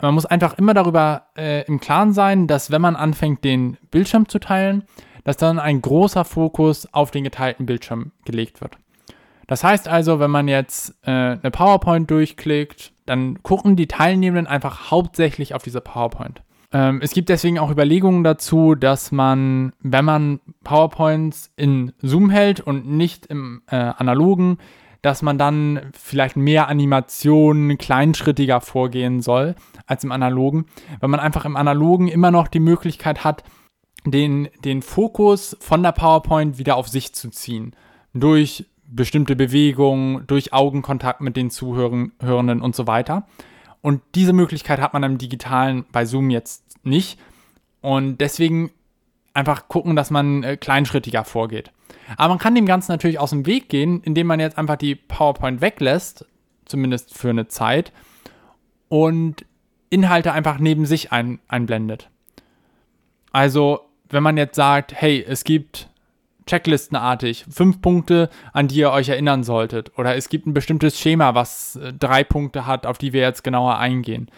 Man 0.00 0.14
muss 0.14 0.26
einfach 0.26 0.58
immer 0.58 0.74
darüber 0.74 1.28
äh, 1.36 1.64
im 1.66 1.80
Klaren 1.80 2.12
sein, 2.12 2.46
dass 2.46 2.70
wenn 2.70 2.82
man 2.82 2.96
anfängt, 2.96 3.44
den 3.44 3.76
Bildschirm 3.90 4.28
zu 4.28 4.38
teilen, 4.38 4.84
dass 5.24 5.36
dann 5.36 5.58
ein 5.58 5.80
großer 5.80 6.24
Fokus 6.24 6.92
auf 6.92 7.10
den 7.10 7.24
geteilten 7.24 7.66
Bildschirm 7.66 8.12
gelegt 8.24 8.60
wird. 8.60 8.76
Das 9.46 9.62
heißt 9.62 9.88
also, 9.88 10.18
wenn 10.18 10.30
man 10.30 10.48
jetzt 10.48 10.94
äh, 11.02 11.10
eine 11.10 11.50
PowerPoint 11.50 12.10
durchklickt, 12.10 12.92
dann 13.06 13.42
gucken 13.42 13.76
die 13.76 13.86
Teilnehmenden 13.86 14.46
einfach 14.46 14.90
hauptsächlich 14.90 15.54
auf 15.54 15.62
diese 15.62 15.80
PowerPoint. 15.80 16.42
Ähm, 16.72 17.00
es 17.02 17.12
gibt 17.12 17.28
deswegen 17.28 17.58
auch 17.58 17.70
Überlegungen 17.70 18.24
dazu, 18.24 18.74
dass 18.74 19.12
man, 19.12 19.72
wenn 19.80 20.04
man 20.04 20.40
PowerPoints 20.64 21.52
in 21.56 21.92
Zoom 22.00 22.30
hält 22.30 22.60
und 22.60 22.86
nicht 22.88 23.26
im 23.26 23.62
äh, 23.66 23.76
analogen, 23.76 24.58
dass 25.02 25.20
man 25.20 25.36
dann 25.36 25.80
vielleicht 25.92 26.36
mehr 26.36 26.68
Animationen 26.68 27.76
kleinschrittiger 27.76 28.60
vorgehen 28.60 29.20
soll 29.20 29.56
als 29.86 30.04
im 30.04 30.12
analogen, 30.12 30.66
weil 31.00 31.08
man 31.08 31.20
einfach 31.20 31.44
im 31.44 31.56
analogen 31.56 32.08
immer 32.08 32.30
noch 32.30 32.48
die 32.48 32.60
Möglichkeit 32.60 33.24
hat, 33.24 33.42
den, 34.06 34.48
den 34.64 34.80
Fokus 34.80 35.56
von 35.60 35.82
der 35.82 35.92
PowerPoint 35.92 36.58
wieder 36.58 36.76
auf 36.76 36.88
sich 36.88 37.12
zu 37.14 37.30
ziehen. 37.30 37.74
Durch 38.14 38.66
bestimmte 38.84 39.36
Bewegungen, 39.36 40.26
durch 40.26 40.52
Augenkontakt 40.52 41.20
mit 41.20 41.36
den 41.36 41.50
Zuhörenden 41.50 42.60
und 42.60 42.76
so 42.76 42.86
weiter. 42.86 43.26
Und 43.82 44.00
diese 44.14 44.32
Möglichkeit 44.32 44.80
hat 44.80 44.94
man 44.94 45.02
im 45.02 45.18
Digitalen 45.18 45.84
bei 45.92 46.04
Zoom 46.04 46.30
jetzt 46.30 46.64
nicht. 46.84 47.18
Und 47.80 48.18
deswegen 48.18 48.70
einfach 49.34 49.68
gucken, 49.68 49.96
dass 49.96 50.10
man 50.10 50.42
äh, 50.42 50.56
kleinschrittiger 50.56 51.24
vorgeht. 51.24 51.70
Aber 52.16 52.30
man 52.30 52.38
kann 52.38 52.54
dem 52.54 52.66
Ganzen 52.66 52.92
natürlich 52.92 53.18
aus 53.18 53.30
dem 53.30 53.46
Weg 53.46 53.68
gehen, 53.68 54.00
indem 54.02 54.26
man 54.26 54.40
jetzt 54.40 54.56
einfach 54.58 54.76
die 54.76 54.94
PowerPoint 54.94 55.60
weglässt, 55.60 56.26
zumindest 56.64 57.16
für 57.16 57.30
eine 57.30 57.48
Zeit, 57.48 57.92
und 58.88 59.44
Inhalte 59.90 60.32
einfach 60.32 60.58
neben 60.58 60.86
sich 60.86 61.12
ein, 61.12 61.40
einblendet. 61.48 62.08
Also 63.32 63.80
wenn 64.08 64.22
man 64.22 64.36
jetzt 64.36 64.56
sagt, 64.56 64.92
hey, 64.94 65.24
es 65.26 65.44
gibt 65.44 65.88
checklistenartig 66.46 67.46
fünf 67.50 67.80
Punkte, 67.80 68.28
an 68.52 68.68
die 68.68 68.76
ihr 68.76 68.90
euch 68.90 69.08
erinnern 69.08 69.44
solltet, 69.44 69.96
oder 69.98 70.16
es 70.16 70.28
gibt 70.28 70.46
ein 70.46 70.54
bestimmtes 70.54 70.98
Schema, 70.98 71.34
was 71.34 71.76
äh, 71.76 71.92
drei 71.92 72.24
Punkte 72.24 72.66
hat, 72.66 72.86
auf 72.86 72.98
die 72.98 73.12
wir 73.12 73.20
jetzt 73.20 73.44
genauer 73.44 73.78
eingehen, 73.78 74.30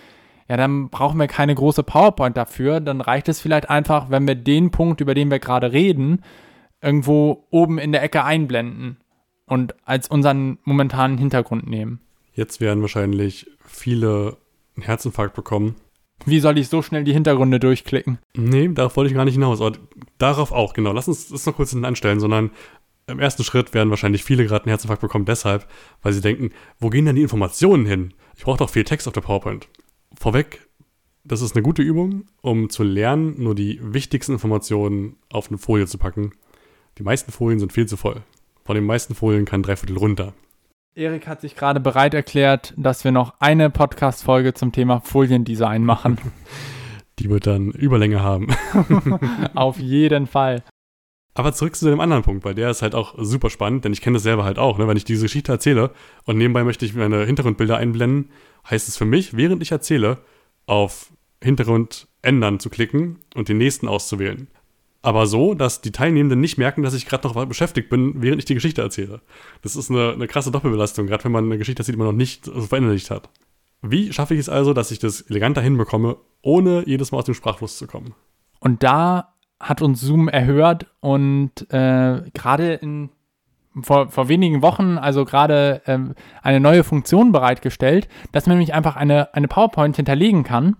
ja, 0.49 0.56
dann 0.56 0.90
brauchen 0.90 1.18
wir 1.18 1.26
keine 1.26 1.54
große 1.54 1.82
PowerPoint 1.82 2.36
dafür. 2.36 2.80
Dann 2.80 3.00
reicht 3.00 3.28
es 3.28 3.40
vielleicht 3.40 3.71
einfach, 3.71 4.10
wenn 4.10 4.28
wir 4.28 4.34
den 4.34 4.71
Punkt, 4.71 5.00
über 5.00 5.14
den 5.14 5.30
wir 5.30 5.38
gerade 5.38 5.73
reden, 5.73 6.23
irgendwo 6.82 7.47
oben 7.50 7.78
in 7.78 7.93
der 7.93 8.02
Ecke 8.02 8.25
einblenden 8.25 8.99
und 9.47 9.75
als 9.84 10.08
unseren 10.08 10.58
momentanen 10.64 11.17
Hintergrund 11.17 11.67
nehmen. 11.67 12.00
Jetzt 12.34 12.60
werden 12.60 12.82
wahrscheinlich 12.82 13.50
viele 13.64 14.36
einen 14.76 14.84
Herzinfarkt 14.84 15.34
bekommen, 15.34 15.76
wie 16.27 16.41
soll 16.41 16.59
ich 16.59 16.69
so 16.69 16.83
schnell 16.83 17.05
die 17.05 17.13
Hintergründe 17.13 17.61
durchklicken? 17.61 18.19
Nee, 18.37 18.69
darauf 18.69 18.97
wollte 18.97 19.11
ich 19.11 19.17
gar 19.17 19.25
nicht 19.25 19.35
hinaus. 19.35 19.61
Aber 19.61 19.77
darauf 20.19 20.53
auch, 20.53 20.73
genau. 20.73 20.93
Lass 20.93 21.09
uns 21.09 21.29
das 21.29 21.47
noch 21.47 21.57
kurz 21.57 21.71
hinten 21.71 21.85
anstellen, 21.85 22.21
sondern 22.21 22.50
im 23.07 23.21
ersten 23.21 23.45
Schritt 23.45 23.75
werden 23.75 23.91
wahrscheinlich 23.91 24.25
viele 24.25 24.47
gerade 24.47 24.65
einen 24.65 24.71
Herzinfarkt 24.71 25.03
bekommen, 25.03 25.27
deshalb, 25.27 25.69
weil 26.03 26.13
sie 26.13 26.23
denken, 26.23 26.50
wo 26.79 26.89
gehen 26.89 27.05
denn 27.05 27.17
die 27.17 27.23
Informationen 27.23 27.85
hin? 27.85 28.15
Ich 28.37 28.45
brauche 28.45 28.59
doch 28.59 28.71
viel 28.71 28.85
Text 28.85 29.07
auf 29.07 29.13
der 29.13 29.21
PowerPoint. 29.21 29.69
Vorweg, 30.19 30.67
das 31.25 31.43
ist 31.43 31.55
eine 31.55 31.63
gute 31.63 31.83
Übung, 31.83 32.25
um 32.41 32.71
zu 32.71 32.83
lernen, 32.83 33.35
nur 33.43 33.55
die 33.55 33.79
wichtigsten 33.83 34.33
Informationen 34.33 35.17
auf 35.31 35.49
eine 35.49 35.59
Folie 35.59 35.87
zu 35.87 35.99
packen. 35.99 36.33
Die 36.99 37.03
meisten 37.03 37.33
Folien 37.33 37.61
sind 37.61 37.73
viel 37.73 37.87
zu 37.87 37.97
voll. 37.97 38.23
Von 38.65 38.77
den 38.77 38.87
meisten 38.87 39.15
Folien 39.15 39.45
kann 39.45 39.63
drei 39.63 39.77
Viertel 39.77 39.99
runter. 39.99 40.33
Erik 40.97 41.26
hat 41.26 41.41
sich 41.41 41.57
gerade 41.57 41.80
bereit 41.80 42.15
erklärt, 42.15 42.73
dass 42.76 43.02
wir 43.02 43.11
noch 43.11 43.35
eine 43.41 43.69
Podcast-Folge 43.69 44.54
zum 44.54 44.71
Thema 44.71 45.00
Foliendesign 45.00 45.85
machen. 45.85 46.19
Die 47.19 47.28
wird 47.30 47.49
dann 47.49 47.73
Überlänge 47.73 48.23
haben. 48.23 48.54
Auf 49.54 49.78
jeden 49.78 50.28
Fall. 50.28 50.63
Aber 51.35 51.52
zurück 51.52 51.75
zu 51.75 51.91
dem 51.91 51.99
anderen 51.99 52.23
Punkt, 52.23 52.45
weil 52.45 52.54
der 52.54 52.71
ist 52.71 52.83
halt 52.83 52.95
auch 52.95 53.17
super 53.19 53.50
spannend, 53.50 53.85
denn 53.85 53.93
ich 53.93 54.02
kenne 54.02 54.15
das 54.15 54.23
selber 54.23 54.45
halt 54.45 54.61
auch. 54.61 54.78
Ne? 54.78 54.87
Wenn 54.87 54.97
ich 54.97 55.04
diese 55.04 55.25
Geschichte 55.25 55.50
erzähle 55.50 55.91
und 56.26 56.39
nebenbei 56.39 56.63
möchte 56.63 56.85
ich 56.85 56.95
meine 56.95 57.25
Hintergrundbilder 57.26 57.76
einblenden, 57.76 58.30
heißt 58.71 58.87
es 58.87 58.97
für 58.97 59.04
mich, 59.04 59.37
während 59.37 59.63
ich 59.63 59.73
erzähle, 59.73 60.19
auf 60.67 61.13
Hintergrund 61.43 62.07
ändern 62.23 62.61
zu 62.61 62.71
klicken 62.71 63.19
und 63.35 63.49
den 63.49 63.59
nächsten 63.59 63.89
auszuwählen 63.89 64.49
aber 65.04 65.26
so, 65.26 65.54
dass 65.54 65.80
die 65.80 65.93
Teilnehmenden 65.93 66.40
nicht 66.40 66.58
merken, 66.58 66.82
dass 66.82 66.95
ich 66.95 67.06
gerade 67.06 67.28
noch 67.28 67.47
beschäftigt 67.47 67.90
bin, 67.90 68.23
während 68.23 68.40
ich 68.40 68.45
die 68.45 68.54
Geschichte 68.54 68.82
erzähle. 68.82 69.21
Das 69.62 69.76
ist 69.76 69.90
eine, 69.90 70.12
eine 70.12 70.26
krasse 70.26 70.50
Doppelbelastung, 70.50 71.06
gerade 71.06 71.25
wenn 71.25 71.32
man 71.32 71.45
eine 71.45 71.58
Geschichte 71.58 71.80
erzählt, 71.80 71.97
die 71.97 71.99
man 71.99 72.08
noch 72.08 72.12
nicht 72.12 72.47
so 72.47 72.60
verinnerlicht 72.62 73.10
hat. 73.10 73.28
Wie 73.82 74.12
schaffe 74.12 74.34
ich 74.34 74.40
es 74.40 74.49
also, 74.49 74.73
dass 74.73 74.90
ich 74.90 74.99
das 74.99 75.21
eleganter 75.23 75.60
hinbekomme, 75.60 76.17
ohne 76.43 76.84
jedes 76.86 77.12
Mal 77.12 77.19
aus 77.19 77.26
dem 77.26 77.34
Sprachfluss 77.34 77.76
zu 77.76 77.86
kommen? 77.86 78.14
Und 78.60 78.82
da 78.82 79.34
hat 79.60 79.82
uns 79.82 80.00
Zoom 80.00 80.28
erhört 80.28 80.86
und 81.00 81.71
äh, 81.71 82.23
gerade 82.32 82.80
vor, 83.82 84.08
vor 84.10 84.28
wenigen 84.28 84.62
Wochen 84.62 84.99
also 84.99 85.25
gerade 85.25 85.82
äh, 85.86 85.99
eine 86.43 86.60
neue 86.60 86.84
Funktion 86.84 87.32
bereitgestellt, 87.32 88.08
dass 88.32 88.47
man 88.47 88.56
nämlich 88.56 88.75
einfach 88.75 88.97
eine, 88.97 89.34
eine 89.34 89.49
PowerPoint 89.49 89.97
hinterlegen 89.97 90.45
kann, 90.45 90.76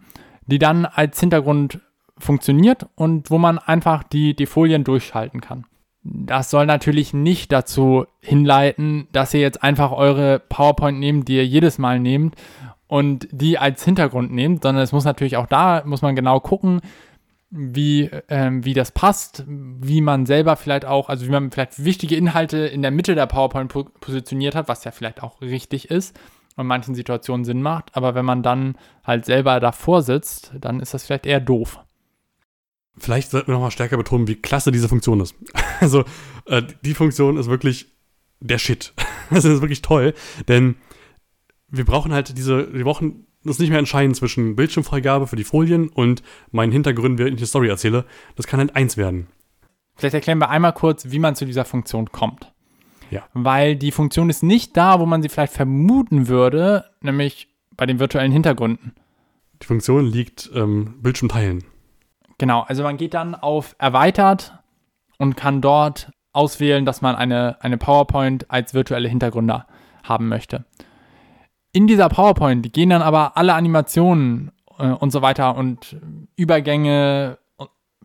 die 0.46 0.58
dann 0.58 0.87
als 0.87 1.20
Hintergrund 1.20 1.80
funktioniert 2.18 2.87
und 2.94 3.31
wo 3.31 3.38
man 3.38 3.59
einfach 3.59 4.03
die, 4.03 4.35
die 4.35 4.46
Folien 4.46 4.85
durchschalten 4.85 5.40
kann. 5.40 5.66
Das 6.03 6.50
soll 6.50 6.66
natürlich 6.66 7.14
nicht 7.14 7.50
dazu 7.50 8.07
hinleiten, 8.20 9.09
dass 9.12 9.33
ihr 9.33 9.40
jetzt 9.40 9.62
einfach 9.62 9.90
eure 9.90 10.38
PowerPoint 10.38 10.98
nehmt, 10.98 11.29
die 11.29 11.37
ihr 11.37 11.46
jedes 11.46 11.79
Mal 11.79 11.98
nehmt 11.98 12.37
und 12.87 13.27
die 13.33 13.59
als 13.59 13.85
Hintergrund 13.85 14.31
nehmt, 14.31 14.62
sondern 14.62 14.85
es 14.85 14.92
muss 14.92 15.05
natürlich 15.05 15.38
auch 15.38 15.46
da, 15.46 15.83
muss 15.87 16.03
man 16.03 16.14
genau 16.14 16.40
gucken, 16.40 16.83
wie, 17.50 18.11
ähm, 18.29 18.64
wie 18.64 18.74
das 18.74 18.92
passt, 18.92 19.44
wie 19.46 20.00
man 20.00 20.27
selber 20.27 20.57
vielleicht 20.57 20.85
auch, 20.85 21.09
also 21.09 21.27
wie 21.27 21.31
man 21.31 21.50
vielleicht 21.50 21.85
wichtige 21.85 22.16
Inhalte 22.16 22.59
in 22.59 22.83
der 22.83 22.90
Mitte 22.90 23.14
der 23.14 23.27
PowerPoint 23.27 23.72
positioniert 24.00 24.55
hat, 24.55 24.68
was 24.68 24.85
ja 24.85 24.90
vielleicht 24.90 25.22
auch 25.22 25.40
richtig 25.40 25.90
ist 25.90 26.18
und 26.57 26.66
manchen 26.66 26.94
Situationen 26.94 27.44
Sinn 27.44 27.62
macht, 27.62 27.96
aber 27.96 28.14
wenn 28.14 28.24
man 28.24 28.42
dann 28.42 28.77
halt 29.05 29.24
selber 29.24 29.61
davor 29.61 30.03
sitzt, 30.03 30.53
dann 30.61 30.81
ist 30.81 30.94
das 30.94 31.05
vielleicht 31.05 31.27
eher 31.27 31.40
doof. 31.40 31.81
Vielleicht 32.96 33.30
sollten 33.30 33.48
wir 33.48 33.54
nochmal 33.54 33.70
stärker 33.70 33.96
betonen, 33.96 34.28
wie 34.28 34.37
klasse 34.37 34.72
diese 34.72 34.88
Funktion 34.88 35.20
ist. 35.20 35.35
Also, 35.80 36.04
äh, 36.46 36.62
die 36.83 36.94
Funktion 36.94 37.37
ist 37.37 37.48
wirklich 37.48 37.92
der 38.40 38.59
Shit. 38.59 38.92
Das 39.30 39.44
ist 39.44 39.62
wirklich 39.62 39.83
toll, 39.83 40.12
denn 40.48 40.76
wir 41.68 41.85
brauchen 41.85 42.12
halt 42.12 42.37
diese, 42.37 42.72
wir 42.74 42.85
brauchen 42.85 43.26
das 43.42 43.59
nicht 43.59 43.70
mehr 43.70 43.78
entscheiden 43.78 44.14
zwischen 44.14 44.54
Bildschirmfreigabe 44.54 45.26
für 45.26 45.37
die 45.37 45.44
Folien 45.44 45.88
und 45.88 46.22
meinen 46.50 46.70
Hintergründen, 46.70 47.18
während 47.18 47.35
ich 47.35 47.40
eine 47.40 47.46
Story 47.46 47.68
erzähle. 47.68 48.04
Das 48.37 48.46
kann 48.46 48.61
halt 48.61 48.76
eins 48.76 48.96
werden. 48.96 49.28
Vielleicht 49.96 50.14
erklären 50.14 50.38
wir 50.38 50.50
einmal 50.50 50.72
kurz, 50.72 51.11
wie 51.11 51.18
man 51.18 51.37
zu 51.37 51.46
dieser 51.46 51.64
Funktion 51.64 52.11
kommt. 52.12 52.52
Ja. 53.11 53.24
Weil 53.33 53.76
die 53.76 53.92
Funktion 53.92 54.30
ist 54.30 54.42
nicht 54.42 54.76
da, 54.76 54.98
wo 54.98 55.07
man 55.07 55.22
sie 55.22 55.28
vielleicht 55.28 55.52
vermuten 55.52 56.28
würde, 56.28 56.85
nämlich 57.00 57.48
bei 57.76 57.87
den 57.87 57.98
virtuellen 57.98 58.33
Hintergründen. 58.33 58.92
Die 59.62 59.66
Funktion 59.66 60.04
liegt 60.07 60.50
ähm, 60.54 60.94
Bildschirm 61.00 61.28
teilen. 61.28 61.64
Genau, 62.38 62.62
also 62.62 62.83
man 62.83 62.97
geht 62.97 63.14
dann 63.14 63.35
auf 63.35 63.77
Erweitert 63.79 64.59
und 65.18 65.37
kann 65.37 65.61
dort 65.61 66.11
auswählen, 66.33 66.85
dass 66.85 67.01
man 67.01 67.14
eine, 67.14 67.57
eine 67.61 67.79
PowerPoint 67.79 68.51
als 68.51 68.75
virtuelle 68.75 69.09
Hintergründe 69.09 69.64
haben 70.03 70.29
möchte. 70.29 70.64
In 71.73 71.87
dieser 71.87 72.09
PowerPoint 72.09 72.73
gehen 72.73 72.90
dann 72.90 73.03
aber 73.03 73.37
alle 73.37 73.55
Animationen 73.55 74.53
äh, 74.79 74.88
und 74.88 75.11
so 75.11 75.23
weiter 75.23 75.57
und 75.57 75.97
Übergänge 76.37 77.38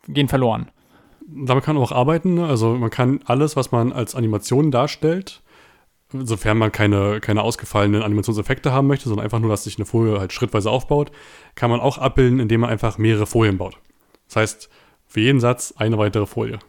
gehen 0.07 0.27
verloren. 0.27 0.71
damit 1.27 1.63
kann 1.63 1.75
man 1.75 1.83
auch 1.83 1.91
arbeiten. 1.91 2.35
Ne? 2.35 2.47
Also 2.47 2.75
man 2.75 2.89
kann 2.89 3.19
alles, 3.25 3.55
was 3.55 3.71
man 3.71 3.91
als 3.91 4.15
Animation 4.15 4.71
darstellt, 4.71 5.41
sofern 6.11 6.57
man 6.57 6.71
keine, 6.71 7.19
keine 7.19 7.43
ausgefallenen 7.43 8.01
Animationseffekte 8.01 8.71
haben 8.71 8.87
möchte, 8.87 9.09
sondern 9.09 9.25
einfach 9.25 9.39
nur, 9.39 9.49
dass 9.49 9.65
sich 9.65 9.77
eine 9.77 9.85
Folie 9.85 10.19
halt 10.19 10.33
schrittweise 10.33 10.71
aufbaut, 10.71 11.11
kann 11.55 11.69
man 11.69 11.79
auch 11.79 11.97
abbilden, 11.97 12.39
indem 12.39 12.61
man 12.61 12.69
einfach 12.69 12.97
mehrere 12.97 13.27
Folien 13.27 13.57
baut. 13.57 13.77
Das 14.29 14.37
heißt, 14.37 14.69
für 15.07 15.19
jeden 15.19 15.39
Satz 15.39 15.73
eine 15.75 15.97
weitere 15.97 16.25
Folie. 16.25 16.59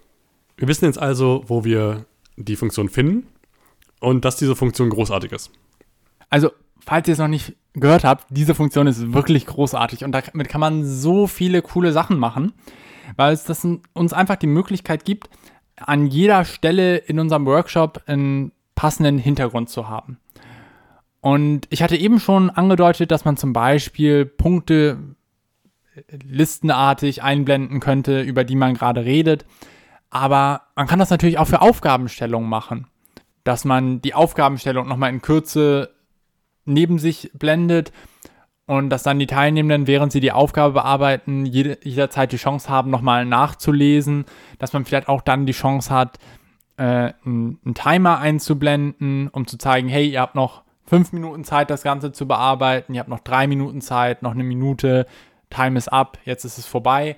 Wir 0.57 0.66
wissen 0.66 0.87
jetzt 0.87 0.99
also, 0.99 1.44
wo 1.46 1.64
wir 1.64 2.07
die 2.37 2.57
Funktion 2.57 2.88
finden 2.88 3.27
und 4.01 4.25
dass 4.25 4.37
diese 4.37 4.57
Funktion 4.57 4.90
großartig 4.90 5.31
ist. 5.31 5.51
Also, 6.31 6.51
falls 6.85 7.07
ihr 7.07 7.12
es 7.12 7.18
noch 7.18 7.29
nicht 7.29 7.55
gehört 7.75 8.03
habt, 8.03 8.27
diese 8.31 8.55
Funktion 8.55 8.87
ist 8.87 9.12
wirklich 9.12 9.46
großartig 9.46 10.05
und 10.05 10.12
damit 10.12 10.49
kann 10.49 10.61
man 10.61 10.85
so 10.85 11.27
viele 11.27 11.62
coole 11.62 11.92
Sachen 11.92 12.18
machen, 12.18 12.53
weil 13.16 13.33
es 13.33 13.44
das 13.44 13.66
uns 13.92 14.12
einfach 14.12 14.37
die 14.37 14.46
Möglichkeit 14.46 15.05
gibt, 15.05 15.29
an 15.77 16.07
jeder 16.07 16.44
Stelle 16.44 16.96
in 16.96 17.18
unserem 17.18 17.46
Workshop 17.46 18.03
einen 18.07 18.53
passenden 18.75 19.18
Hintergrund 19.18 19.68
zu 19.68 19.88
haben. 19.88 20.18
Und 21.20 21.66
ich 21.68 21.83
hatte 21.83 21.96
eben 21.96 22.18
schon 22.18 22.49
angedeutet, 22.49 23.11
dass 23.11 23.27
man 23.27 23.37
zum 23.37 23.53
Beispiel 23.53 24.25
Punkte 24.25 24.99
listenartig 26.22 27.22
einblenden 27.22 27.80
könnte, 27.80 28.20
über 28.20 28.44
die 28.44 28.56
man 28.56 28.74
gerade 28.74 29.04
redet. 29.04 29.44
Aber 30.10 30.62
man 30.74 30.86
kann 30.86 30.98
das 30.98 31.10
natürlich 31.10 31.38
auch 31.38 31.46
für 31.46 31.62
Aufgabenstellungen 31.62 32.48
machen, 32.48 32.86
dass 33.44 33.64
man 33.64 34.02
die 34.02 34.14
Aufgabenstellung 34.14 34.88
nochmal 34.88 35.10
in 35.10 35.22
Kürze 35.22 35.90
neben 36.64 36.98
sich 36.98 37.30
blendet 37.34 37.92
und 38.66 38.90
dass 38.90 39.02
dann 39.02 39.18
die 39.18 39.26
Teilnehmenden, 39.26 39.86
während 39.86 40.12
sie 40.12 40.20
die 40.20 40.32
Aufgabe 40.32 40.74
bearbeiten, 40.74 41.46
jede, 41.46 41.78
jederzeit 41.82 42.32
die 42.32 42.36
Chance 42.36 42.68
haben, 42.68 42.90
nochmal 42.90 43.24
nachzulesen, 43.24 44.26
dass 44.58 44.72
man 44.72 44.84
vielleicht 44.84 45.08
auch 45.08 45.22
dann 45.22 45.46
die 45.46 45.52
Chance 45.52 45.92
hat, 45.92 46.18
äh, 46.76 47.12
einen, 47.24 47.58
einen 47.64 47.74
Timer 47.74 48.18
einzublenden, 48.18 49.28
um 49.28 49.46
zu 49.46 49.58
zeigen, 49.58 49.88
hey, 49.88 50.08
ihr 50.08 50.20
habt 50.20 50.34
noch 50.34 50.62
fünf 50.86 51.12
Minuten 51.12 51.44
Zeit, 51.44 51.70
das 51.70 51.82
Ganze 51.82 52.12
zu 52.12 52.26
bearbeiten, 52.26 52.94
ihr 52.94 53.00
habt 53.00 53.08
noch 53.08 53.20
drei 53.20 53.46
Minuten 53.46 53.80
Zeit, 53.80 54.22
noch 54.22 54.32
eine 54.32 54.44
Minute, 54.44 55.06
Time 55.50 55.76
is 55.76 55.88
up, 55.88 56.18
jetzt 56.24 56.44
ist 56.44 56.58
es 56.58 56.66
vorbei. 56.66 57.16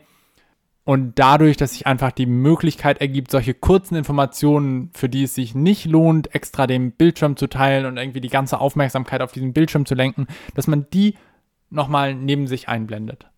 Und 0.85 1.19
dadurch, 1.19 1.57
dass 1.57 1.73
sich 1.73 1.87
einfach 1.87 2.11
die 2.11 2.27
Möglichkeit 2.27 3.01
ergibt, 3.01 3.31
solche 3.31 3.55
kurzen 3.55 3.95
Informationen, 3.95 4.91
für 4.95 5.09
die 5.09 5.25
es 5.25 5.35
sich 5.35 5.55
nicht 5.55 5.85
lohnt, 5.85 6.35
extra 6.35 6.67
den 6.67 6.91
Bildschirm 6.91 7.37
zu 7.37 7.47
teilen 7.47 7.87
und 7.87 7.99
irgendwie 7.99 8.21
die 8.21 8.29
ganze 8.29 8.59
Aufmerksamkeit 8.59 9.23
auf 9.23 9.31
diesen 9.31 9.53
Bildschirm 9.53 9.87
zu 9.87 9.95
lenken, 9.95 10.27
dass 10.55 10.67
man 10.67 10.87
die 10.93 11.15
nochmal 11.71 12.17
neben 12.17 12.49
sich 12.49 12.69
einblendet. 12.69 13.29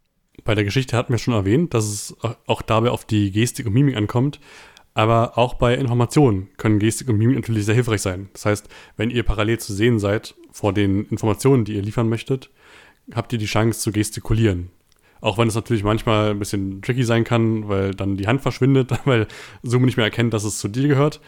Bei 0.45 0.55
der 0.55 0.65
Geschichte 0.65 0.97
hatten 0.97 1.13
wir 1.13 1.19
schon 1.19 1.35
erwähnt, 1.35 1.75
dass 1.75 1.85
es 1.85 2.17
auch 2.47 2.63
dabei 2.63 2.91
auf 2.91 3.05
die 3.05 3.31
Gestik 3.31 3.67
und 3.67 3.75
Mimik 3.75 3.97
ankommt. 3.97 4.41
Aber 4.95 5.37
auch 5.37 5.55
bei 5.55 5.75
Informationen 5.75 6.49
können 6.57 6.79
Gestik 6.79 7.09
und 7.09 7.19
Mimik 7.19 7.37
natürlich 7.37 7.65
sehr 7.67 7.75
hilfreich 7.75 8.01
sein. 8.01 8.31
Das 8.33 8.47
heißt, 8.47 8.69
wenn 8.97 9.11
ihr 9.11 9.25
parallel 9.25 9.59
zu 9.59 9.75
sehen 9.75 9.99
seid 9.99 10.35
vor 10.53 10.73
den 10.73 11.05
Informationen, 11.07 11.65
die 11.65 11.75
ihr 11.75 11.83
liefern 11.83 12.09
möchtet, 12.09 12.51
habt 13.13 13.33
ihr 13.33 13.39
die 13.39 13.47
Chance 13.47 13.81
zu 13.81 13.93
gestikulieren. 13.93 14.71
Auch 15.25 15.39
wenn 15.39 15.49
es 15.49 15.55
natürlich 15.55 15.83
manchmal 15.83 16.33
ein 16.33 16.39
bisschen 16.39 16.83
tricky 16.83 17.03
sein 17.03 17.25
kann, 17.25 17.67
weil 17.67 17.93
dann 17.93 18.19
die 18.19 18.27
Hand 18.27 18.43
verschwindet, 18.43 18.93
weil 19.07 19.27
Zoom 19.63 19.87
nicht 19.87 19.97
mehr 19.97 20.05
erkennt, 20.05 20.35
dass 20.35 20.45
es 20.45 20.59
zu 20.59 20.69
dir 20.69 20.87
gehört. 20.87 21.23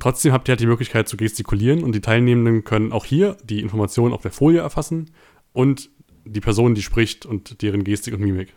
Trotzdem 0.00 0.32
habt 0.32 0.48
ihr 0.48 0.52
halt 0.52 0.60
die 0.60 0.66
Möglichkeit 0.66 1.08
zu 1.08 1.16
gestikulieren 1.16 1.84
und 1.84 1.94
die 1.94 2.00
Teilnehmenden 2.00 2.64
können 2.64 2.90
auch 2.90 3.04
hier 3.04 3.36
die 3.44 3.60
Informationen 3.60 4.14
auf 4.14 4.22
der 4.22 4.32
Folie 4.32 4.60
erfassen 4.60 5.10
und 5.52 5.90
die 6.24 6.40
Person, 6.40 6.74
die 6.74 6.82
spricht 6.82 7.24
und 7.24 7.62
deren 7.62 7.84
Gestik 7.84 8.14
und 8.14 8.20
Mimik. 8.20 8.52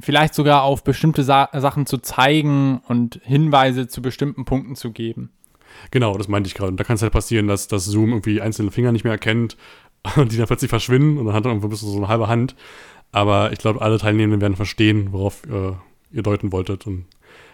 Vielleicht 0.00 0.34
sogar 0.34 0.64
auf 0.64 0.82
bestimmte 0.82 1.22
Sa 1.22 1.48
Sachen 1.52 1.86
zu 1.86 1.98
zeigen 1.98 2.80
und 2.88 3.20
Hinweise 3.22 3.86
zu 3.86 4.02
bestimmten 4.02 4.44
Punkten 4.44 4.74
zu 4.74 4.90
geben. 4.90 5.30
Genau, 5.92 6.18
das 6.18 6.26
meinte 6.26 6.48
ich 6.48 6.54
gerade. 6.54 6.72
Und 6.72 6.80
da 6.80 6.84
kann 6.84 6.96
es 6.96 7.02
halt 7.02 7.12
passieren, 7.12 7.46
dass 7.46 7.68
das 7.68 7.84
Zoom 7.84 8.10
irgendwie 8.10 8.40
einzelne 8.40 8.72
Finger 8.72 8.90
nicht 8.90 9.04
mehr 9.04 9.12
erkennt 9.12 9.56
und 10.16 10.32
die 10.32 10.36
dann 10.36 10.48
plötzlich 10.48 10.68
verschwinden 10.68 11.18
und 11.18 11.26
dann 11.26 11.34
hat 11.34 11.44
er 11.44 11.52
irgendwie 11.52 11.76
so 11.76 11.96
eine 11.96 12.08
halbe 12.08 12.26
Hand. 12.26 12.56
Aber 13.12 13.52
ich 13.52 13.58
glaube, 13.58 13.80
alle 13.80 13.98
Teilnehmenden 13.98 14.40
werden 14.40 14.56
verstehen, 14.56 15.12
worauf 15.12 15.44
äh, 15.46 15.72
ihr 16.10 16.22
deuten 16.22 16.52
wolltet. 16.52 16.86
Und 16.86 17.06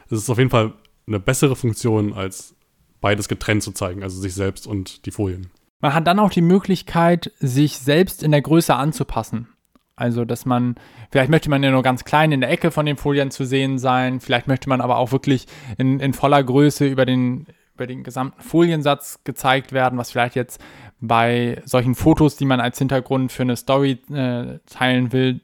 es 0.07 0.19
ist 0.19 0.31
auf 0.31 0.39
jeden 0.39 0.51
Fall 0.51 0.73
eine 1.07 1.21
bessere 1.21 1.57
Funktion, 1.57 2.13
als 2.13 2.55
beides 3.01 3.29
getrennt 3.29 3.63
zu 3.63 3.73
zeigen, 3.73 4.03
also 4.03 4.21
sich 4.21 4.35
selbst 4.35 4.67
und 4.67 5.07
die 5.07 5.11
Folien. 5.11 5.51
Man 5.81 5.95
hat 5.95 6.07
dann 6.07 6.21
auch 6.21 6.31
die 6.31 6.43
Möglichkeit, 6.43 7.33
sich 7.41 7.79
selbst 7.79 8.23
in 8.23 8.31
der 8.31 8.43
Größe 8.43 8.75
anzupassen. 8.75 9.49
Also, 9.97 10.25
dass 10.25 10.47
man, 10.47 10.77
vielleicht 11.11 11.31
möchte 11.31 11.51
man 11.51 11.63
ja 11.63 11.71
nur 11.71 11.83
ganz 11.83 12.05
klein 12.05 12.33
in 12.33 12.41
der 12.41 12.51
Ecke 12.51 12.71
von 12.71 12.87
den 12.87 12.97
Folien 12.97 13.31
zu 13.31 13.45
sehen 13.45 13.79
sein, 13.79 14.21
vielleicht 14.21 14.47
möchte 14.47 14.69
man 14.69 14.81
aber 14.81 14.97
auch 14.97 15.13
wirklich 15.13 15.47
in, 15.77 16.01
in 16.01 16.15
voller 16.15 16.43
Größe 16.43 16.87
über 16.87 17.05
den, 17.05 17.47
über 17.75 17.87
den 17.87 18.03
gesamten 18.03 18.41
Foliensatz 18.41 19.21
gezeigt 19.25 19.73
werden, 19.73 19.99
was 19.99 20.11
vielleicht 20.11 20.35
jetzt 20.35 20.61
bei 21.03 21.61
solchen 21.65 21.97
Fotos, 21.97 22.37
die 22.37 22.45
man 22.45 22.61
als 22.61 22.79
Hintergrund 22.79 23.33
für 23.33 23.43
eine 23.43 23.57
Story 23.57 23.99
äh, 24.13 24.61
teilen 24.67 25.13
will, 25.13 25.41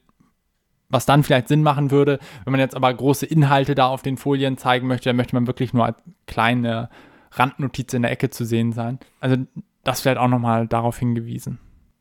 was 0.88 1.04
dann 1.04 1.24
vielleicht 1.24 1.48
Sinn 1.48 1.64
machen 1.64 1.90
würde. 1.90 2.20
Wenn 2.44 2.52
man 2.52 2.60
jetzt 2.60 2.76
aber 2.76 2.94
große 2.94 3.26
Inhalte 3.26 3.74
da 3.74 3.88
auf 3.88 4.02
den 4.02 4.16
Folien 4.16 4.56
zeigen 4.56 4.86
möchte, 4.86 5.08
dann 5.08 5.16
möchte 5.16 5.34
man 5.34 5.48
wirklich 5.48 5.74
nur 5.74 5.84
als 5.84 5.98
kleine 6.26 6.88
Randnotiz 7.32 7.92
in 7.92 8.02
der 8.02 8.12
Ecke 8.12 8.30
zu 8.30 8.44
sehen 8.44 8.72
sein. 8.72 9.00
Also 9.20 9.36
das 9.82 10.00
vielleicht 10.00 10.18
auch 10.18 10.28
nochmal 10.28 10.68
darauf 10.68 10.96
hingewiesen. 10.98 11.58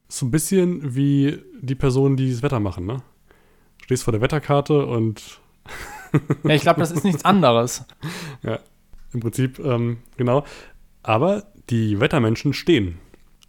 So 0.07 0.27
ein 0.27 0.31
bisschen 0.31 0.95
wie 0.95 1.39
die 1.59 1.75
Personen, 1.75 2.15
die 2.15 2.29
das 2.29 2.43
Wetter 2.43 2.59
machen, 2.59 2.85
ne? 2.85 3.01
Stehst 3.83 4.03
vor 4.03 4.11
der 4.11 4.21
Wetterkarte 4.21 4.85
und. 4.85 5.39
ja, 6.43 6.53
ich 6.53 6.61
glaube, 6.61 6.79
das 6.79 6.91
ist 6.91 7.03
nichts 7.03 7.25
anderes. 7.25 7.85
Ja, 8.43 8.59
im 9.13 9.19
Prinzip, 9.19 9.57
ähm, 9.59 9.97
genau. 10.15 10.43
Aber 11.01 11.43
die 11.69 11.99
Wettermenschen 11.99 12.53
stehen. 12.53 12.99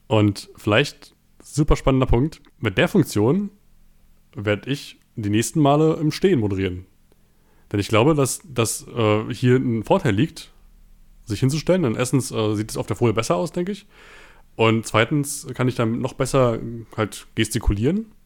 Und 0.08 0.50
vielleicht, 0.56 1.14
super 1.42 1.76
spannender 1.76 2.06
Punkt, 2.06 2.42
mit 2.58 2.76
der 2.78 2.88
Funktion 2.88 3.50
werde 4.34 4.70
ich 4.70 4.98
die 5.14 5.30
nächsten 5.30 5.60
Male 5.60 5.94
im 5.94 6.10
Stehen 6.10 6.40
moderieren. 6.40 6.86
Denn 7.70 7.80
ich 7.80 7.88
glaube, 7.88 8.14
dass, 8.14 8.40
dass 8.44 8.86
äh, 8.88 9.32
hier 9.32 9.56
ein 9.56 9.84
Vorteil 9.84 10.14
liegt, 10.14 10.50
sich 11.24 11.40
hinzustellen. 11.40 11.82
Denn 11.82 11.94
erstens 11.94 12.30
äh, 12.30 12.54
sieht 12.54 12.70
es 12.70 12.76
auf 12.76 12.86
der 12.86 12.96
Folie 12.96 13.12
besser 13.12 13.36
aus, 13.36 13.52
denke 13.52 13.72
ich. 13.72 13.86
Und 14.56 14.86
zweitens 14.86 15.46
kann 15.54 15.68
ich 15.68 15.74
dann 15.74 16.00
noch 16.00 16.14
besser 16.14 16.58
halt 16.96 17.26
gestikulieren. 17.34 18.06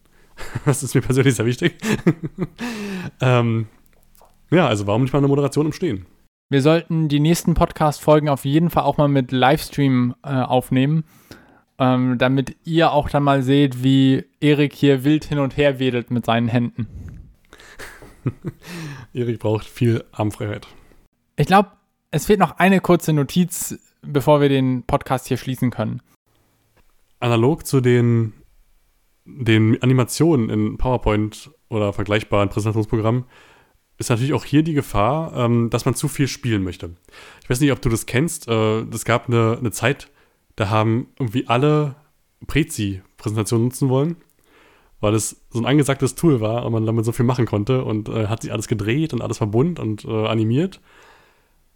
Das 0.64 0.83
ist 0.83 0.95
mir 0.95 1.03
persönlich 1.03 1.35
sehr 1.35 1.45
wichtig. 1.45 1.75
ähm, 3.21 3.66
ja, 4.51 4.66
also 4.66 4.87
warum 4.87 5.03
nicht 5.03 5.12
mal 5.12 5.18
eine 5.18 5.29
Moderation 5.29 5.66
im 5.66 5.75
Stehen? 5.75 6.07
Wir 6.49 6.62
sollten 6.62 7.09
die 7.09 7.21
nächsten 7.21 7.53
Podcast-Folgen 7.53 8.31
auf 8.31 8.47
jeden 8.47 8.71
Fall 8.71 8.85
auch 8.85 8.97
mal 8.97 9.09
mit 9.09 9.31
Livestream 9.31 10.14
äh, 10.25 10.31
aufnehmen 10.31 11.05
ähm, 11.78 12.18
damit 12.18 12.56
ihr 12.64 12.92
auch 12.92 13.08
dann 13.08 13.22
mal 13.22 13.42
seht, 13.42 13.82
wie 13.82 14.24
Erik 14.40 14.74
hier 14.74 15.04
wild 15.04 15.24
hin 15.24 15.38
und 15.38 15.56
her 15.56 15.78
wedelt 15.78 16.11
mit 16.11 16.26
seinen 16.26 16.48
Händen. 16.48 16.87
Erik 19.12 19.40
braucht 19.40 19.66
viel 19.66 20.04
Armfreiheit. 20.12 20.66
Ich 21.37 21.46
glaube, 21.46 21.72
es 22.11 22.26
fehlt 22.26 22.38
noch 22.38 22.58
eine 22.58 22.80
kurze 22.80 23.12
Notiz, 23.12 23.78
bevor 24.02 24.40
wir 24.40 24.48
den 24.48 24.85
Podcast 24.85 25.28
hier 25.28 25.37
schließen 25.37 25.70
können. 25.70 26.02
Analog 27.20 27.66
zu 27.66 27.80
den, 27.80 28.32
den 29.24 29.80
Animationen 29.82 30.50
in 30.50 30.78
PowerPoint 30.78 31.50
oder 31.68 31.92
vergleichbaren 31.92 32.48
Präsentationsprogrammen 32.48 33.24
ist 33.98 34.11
natürlich 34.11 34.32
auch 34.32 34.44
hier 34.44 34.62
die 34.62 34.74
Gefahr, 34.74 35.32
ähm, 35.37 35.70
dass 35.70 35.85
man 35.85 35.94
zu 35.94 36.08
viel 36.08 36.28
spielen 36.28 36.62
möchte. 36.62 36.96
Ich 37.42 37.50
weiß 37.50 37.61
nicht, 37.61 37.72
ob 37.72 37.80
du 37.80 37.88
das 37.88 38.06
kennst. 38.06 38.48
Äh, 38.48 38.80
es 38.80 39.04
gab 39.04 39.28
eine, 39.28 39.56
eine 39.58 39.70
Zeit, 39.70 40.11
da 40.56 40.70
haben 40.70 41.08
irgendwie 41.18 41.48
alle 41.48 41.96
Prezi-Präsentationen 42.46 43.66
nutzen 43.66 43.88
wollen, 43.88 44.16
weil 45.00 45.14
es 45.14 45.42
so 45.50 45.58
ein 45.60 45.66
angesagtes 45.66 46.14
Tool 46.14 46.40
war 46.40 46.64
und 46.64 46.72
man 46.72 46.86
damit 46.86 47.04
so 47.04 47.12
viel 47.12 47.24
machen 47.24 47.46
konnte 47.46 47.84
und 47.84 48.08
äh, 48.08 48.26
hat 48.26 48.42
sich 48.42 48.52
alles 48.52 48.68
gedreht 48.68 49.12
und 49.12 49.22
alles 49.22 49.38
verbunden 49.38 49.80
und 49.80 50.04
äh, 50.04 50.26
animiert. 50.26 50.80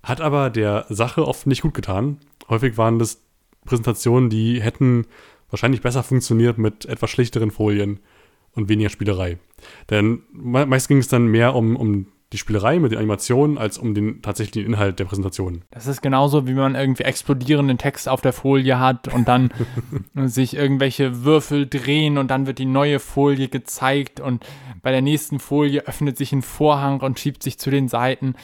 Hat 0.03 0.21
aber 0.21 0.51
der 0.51 0.87
Sache 0.89 1.27
oft 1.27 1.47
nicht 1.47 1.63
gut 1.63 1.75
getan. 1.75 2.19
Häufig 2.49 2.79
waren 2.79 2.99
das 2.99 3.21
Präsentationen, 3.65 4.31
die 4.31 4.63
hätten 4.63 5.07
wahrscheinlich 5.51 5.83
besser 5.83 6.03
funktioniert 6.03 6.59
mit 6.59 6.85
etwas 6.87 7.11
schlichteren 7.11 7.51
Folien 7.51 8.01
und 8.53 8.69
weniger 8.69 8.91
Spielerei. 8.91 9.39
Denn 9.91 10.23
meist 10.33 10.89
ging 10.89 10.99
es 10.99 11.09
dann 11.09 11.27
mehr 11.27 11.55
um, 11.55 11.77
um 11.77 12.07
die 12.33 12.39
Spielerei 12.39 12.81
mit 12.81 12.91
den 12.91 12.99
Animationen 12.99 13.57
als 13.57 13.79
um 13.79 13.95
den 13.95 14.21
tatsächlichen 14.21 14.73
Inhalt 14.73 14.99
der 14.99 15.05
Präsentation. 15.05 15.65
Das 15.71 15.87
ist 15.87 16.03
genauso, 16.03 16.49
wie 16.49 16.55
man 16.55 16.75
irgendwie 16.75 17.05
explodierenden 17.05 17.79
Text 17.79 18.09
auf 18.09 18.21
der 18.21 18.33
Folie 18.33 18.81
hat 18.81 19.13
und 19.13 19.29
dann 19.29 19.51
sich 20.15 20.57
irgendwelche 20.57 21.25
Würfel 21.25 21.69
drehen 21.69 22.19
und 22.19 22.29
dann 22.29 22.47
wird 22.47 22.59
die 22.59 22.67
neue 22.67 22.99
Folie 22.99 23.49
gezeigt 23.49 24.19
und 24.19 24.45
bei 24.83 24.91
der 24.91 25.03
nächsten 25.03 25.39
Folie 25.39 25.87
öffnet 25.87 26.19
sich 26.19 26.33
ein 26.33 26.43
Vorhang 26.43 27.01
und 27.01 27.21
schiebt 27.21 27.45
sich 27.45 27.59
zu 27.59 27.71
den 27.71 27.87
Seiten. 27.87 28.35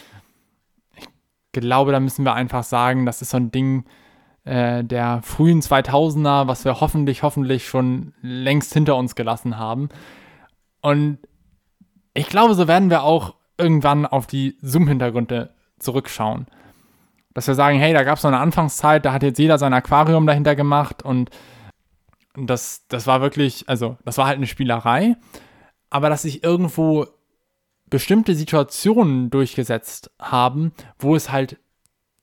Ich 0.96 1.08
glaube, 1.52 1.90
da 1.90 1.98
müssen 1.98 2.24
wir 2.24 2.34
einfach 2.34 2.62
sagen, 2.62 3.04
das 3.04 3.20
ist 3.20 3.30
so 3.30 3.36
ein 3.36 3.50
Ding 3.50 3.84
äh, 4.44 4.84
der 4.84 5.22
frühen 5.22 5.60
2000er, 5.60 6.46
was 6.46 6.64
wir 6.64 6.80
hoffentlich, 6.80 7.24
hoffentlich 7.24 7.66
schon 7.66 8.14
längst 8.22 8.72
hinter 8.72 8.96
uns 8.96 9.16
gelassen 9.16 9.58
haben. 9.58 9.88
Und 10.80 11.18
ich 12.14 12.28
glaube, 12.28 12.54
so 12.54 12.68
werden 12.68 12.90
wir 12.90 13.02
auch 13.02 13.34
irgendwann 13.62 14.06
auf 14.06 14.26
die 14.26 14.56
Zoom-Hintergründe 14.60 15.54
zurückschauen. 15.78 16.46
Dass 17.34 17.46
wir 17.46 17.54
sagen, 17.54 17.78
hey, 17.78 17.94
da 17.94 18.02
gab 18.02 18.18
es 18.18 18.24
noch 18.24 18.30
eine 18.30 18.40
Anfangszeit, 18.40 19.04
da 19.04 19.12
hat 19.12 19.22
jetzt 19.22 19.38
jeder 19.38 19.58
sein 19.58 19.72
Aquarium 19.72 20.26
dahinter 20.26 20.54
gemacht 20.54 21.02
und 21.02 21.30
das, 22.34 22.86
das 22.88 23.06
war 23.06 23.20
wirklich, 23.20 23.68
also 23.68 23.96
das 24.04 24.18
war 24.18 24.26
halt 24.26 24.36
eine 24.36 24.46
Spielerei, 24.46 25.16
aber 25.90 26.08
dass 26.08 26.22
sich 26.22 26.42
irgendwo 26.42 27.06
bestimmte 27.90 28.34
Situationen 28.34 29.30
durchgesetzt 29.30 30.10
haben, 30.18 30.72
wo 30.98 31.14
es 31.14 31.30
halt 31.30 31.58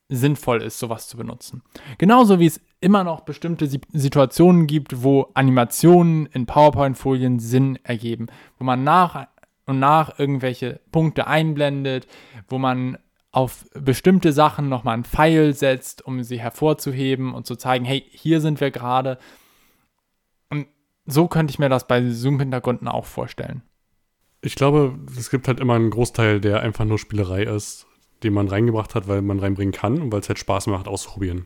sinnvoll 0.10 0.64
ist, 0.64 0.80
sowas 0.80 1.08
zu 1.08 1.18
benutzen. 1.18 1.62
Genauso 2.00 2.40
wie 2.40 2.48
es 2.48 2.60
immer 2.82 3.04
noch 3.04 3.22
bestimmte 3.22 3.68
Situationen 3.68 4.66
gibt, 4.66 5.04
wo 5.04 5.30
Animationen 5.36 6.26
in 6.28 6.48
PowerPoint-Folien 6.48 7.38
Sinn 7.40 7.78
ergeben, 7.84 8.28
wo 8.58 8.66
man 8.66 8.84
nach 8.84 9.28
und 9.70 9.80
nach 9.80 10.18
irgendwelche 10.18 10.82
Punkte 10.92 11.28
einblendet, 11.28 12.08
wo 12.48 12.58
man 12.58 12.98
auf 13.32 13.66
bestimmte 13.76 14.34
Sachen 14.34 14.68
nochmal 14.68 14.96
einen 14.96 15.04
Pfeil 15.04 15.54
setzt, 15.54 16.02
um 16.04 16.24
sie 16.24 16.40
hervorzuheben 16.40 17.36
und 17.36 17.46
zu 17.46 17.56
zeigen, 17.56 17.86
hey, 17.86 18.04
hier 18.10 18.42
sind 18.42 18.60
wir 18.60 18.72
gerade. 18.72 19.20
Und 20.50 20.66
so 21.06 21.28
könnte 21.28 21.52
ich 21.52 21.60
mir 21.60 21.70
das 21.70 21.88
bei 21.88 22.10
Zoom-Hintergründen 22.10 22.88
auch 22.88 23.06
vorstellen. 23.06 23.62
Ich 24.42 24.56
glaube, 24.56 24.98
es 25.16 25.30
gibt 25.30 25.48
halt 25.48 25.60
immer 25.60 25.76
einen 25.76 25.92
Großteil, 25.92 26.42
der 26.42 26.62
einfach 26.62 26.86
nur 26.86 26.98
Spielerei 26.98 27.44
ist, 27.44 27.86
den 28.24 28.34
man 28.34 28.48
reingebracht 28.48 28.96
hat, 28.96 29.08
weil 29.08 29.22
man 29.22 29.40
reinbringen 29.40 29.74
kann 29.74 30.02
und 30.02 30.12
weil 30.12 30.22
es 30.22 30.30
halt 30.30 30.40
Spaß 30.40 30.66
macht, 30.66 30.88
auszuprobieren. 30.88 31.46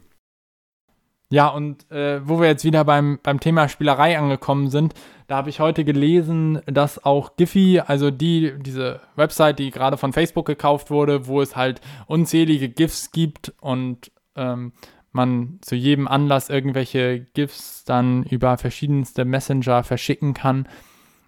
Ja, 1.29 1.47
und 1.47 1.89
äh, 1.91 2.27
wo 2.27 2.39
wir 2.39 2.47
jetzt 2.47 2.63
wieder 2.63 2.83
beim, 2.85 3.19
beim 3.23 3.39
Thema 3.39 3.67
Spielerei 3.67 4.17
angekommen 4.19 4.69
sind, 4.69 4.93
da 5.27 5.37
habe 5.37 5.49
ich 5.49 5.59
heute 5.59 5.83
gelesen, 5.83 6.61
dass 6.65 7.03
auch 7.03 7.37
Giphy, 7.37 7.79
also 7.79 8.11
die, 8.11 8.53
diese 8.59 8.99
Website, 9.15 9.57
die 9.57 9.71
gerade 9.71 9.97
von 9.97 10.13
Facebook 10.13 10.45
gekauft 10.45 10.91
wurde, 10.91 11.25
wo 11.25 11.41
es 11.41 11.55
halt 11.55 11.81
unzählige 12.05 12.69
GIFs 12.69 13.11
gibt 13.11 13.53
und 13.59 14.11
ähm, 14.35 14.73
man 15.11 15.59
zu 15.61 15.75
jedem 15.75 16.07
Anlass 16.07 16.49
irgendwelche 16.49 17.21
GIFs 17.33 17.83
dann 17.85 18.23
über 18.23 18.57
verschiedenste 18.57 19.25
Messenger 19.25 19.83
verschicken 19.83 20.33
kann, 20.33 20.67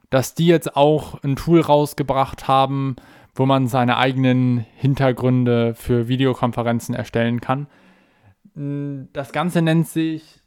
dass 0.09 0.35
die 0.35 0.47
jetzt 0.47 0.75
auch 0.75 1.23
ein 1.23 1.35
Tool 1.35 1.61
rausgebracht 1.61 2.47
haben, 2.47 2.95
wo 3.33 3.45
man 3.45 3.67
seine 3.67 3.97
eigenen 3.97 4.65
Hintergründe 4.75 5.75
für 5.75 6.07
Videokonferenzen 6.07 6.95
erstellen 6.95 7.41
kann. 7.41 7.67
Das 8.55 9.31
Ganze 9.33 9.61
nennt 9.61 9.87
sich 9.87 10.39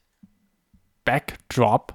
Backdrop. 1.05 1.94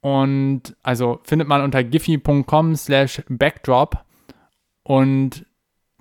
Und 0.00 0.76
also 0.82 1.20
findet 1.24 1.48
man 1.48 1.62
unter 1.62 1.82
giphy.com 1.82 2.76
slash 2.76 3.22
backdrop. 3.28 4.04
Und 4.82 5.46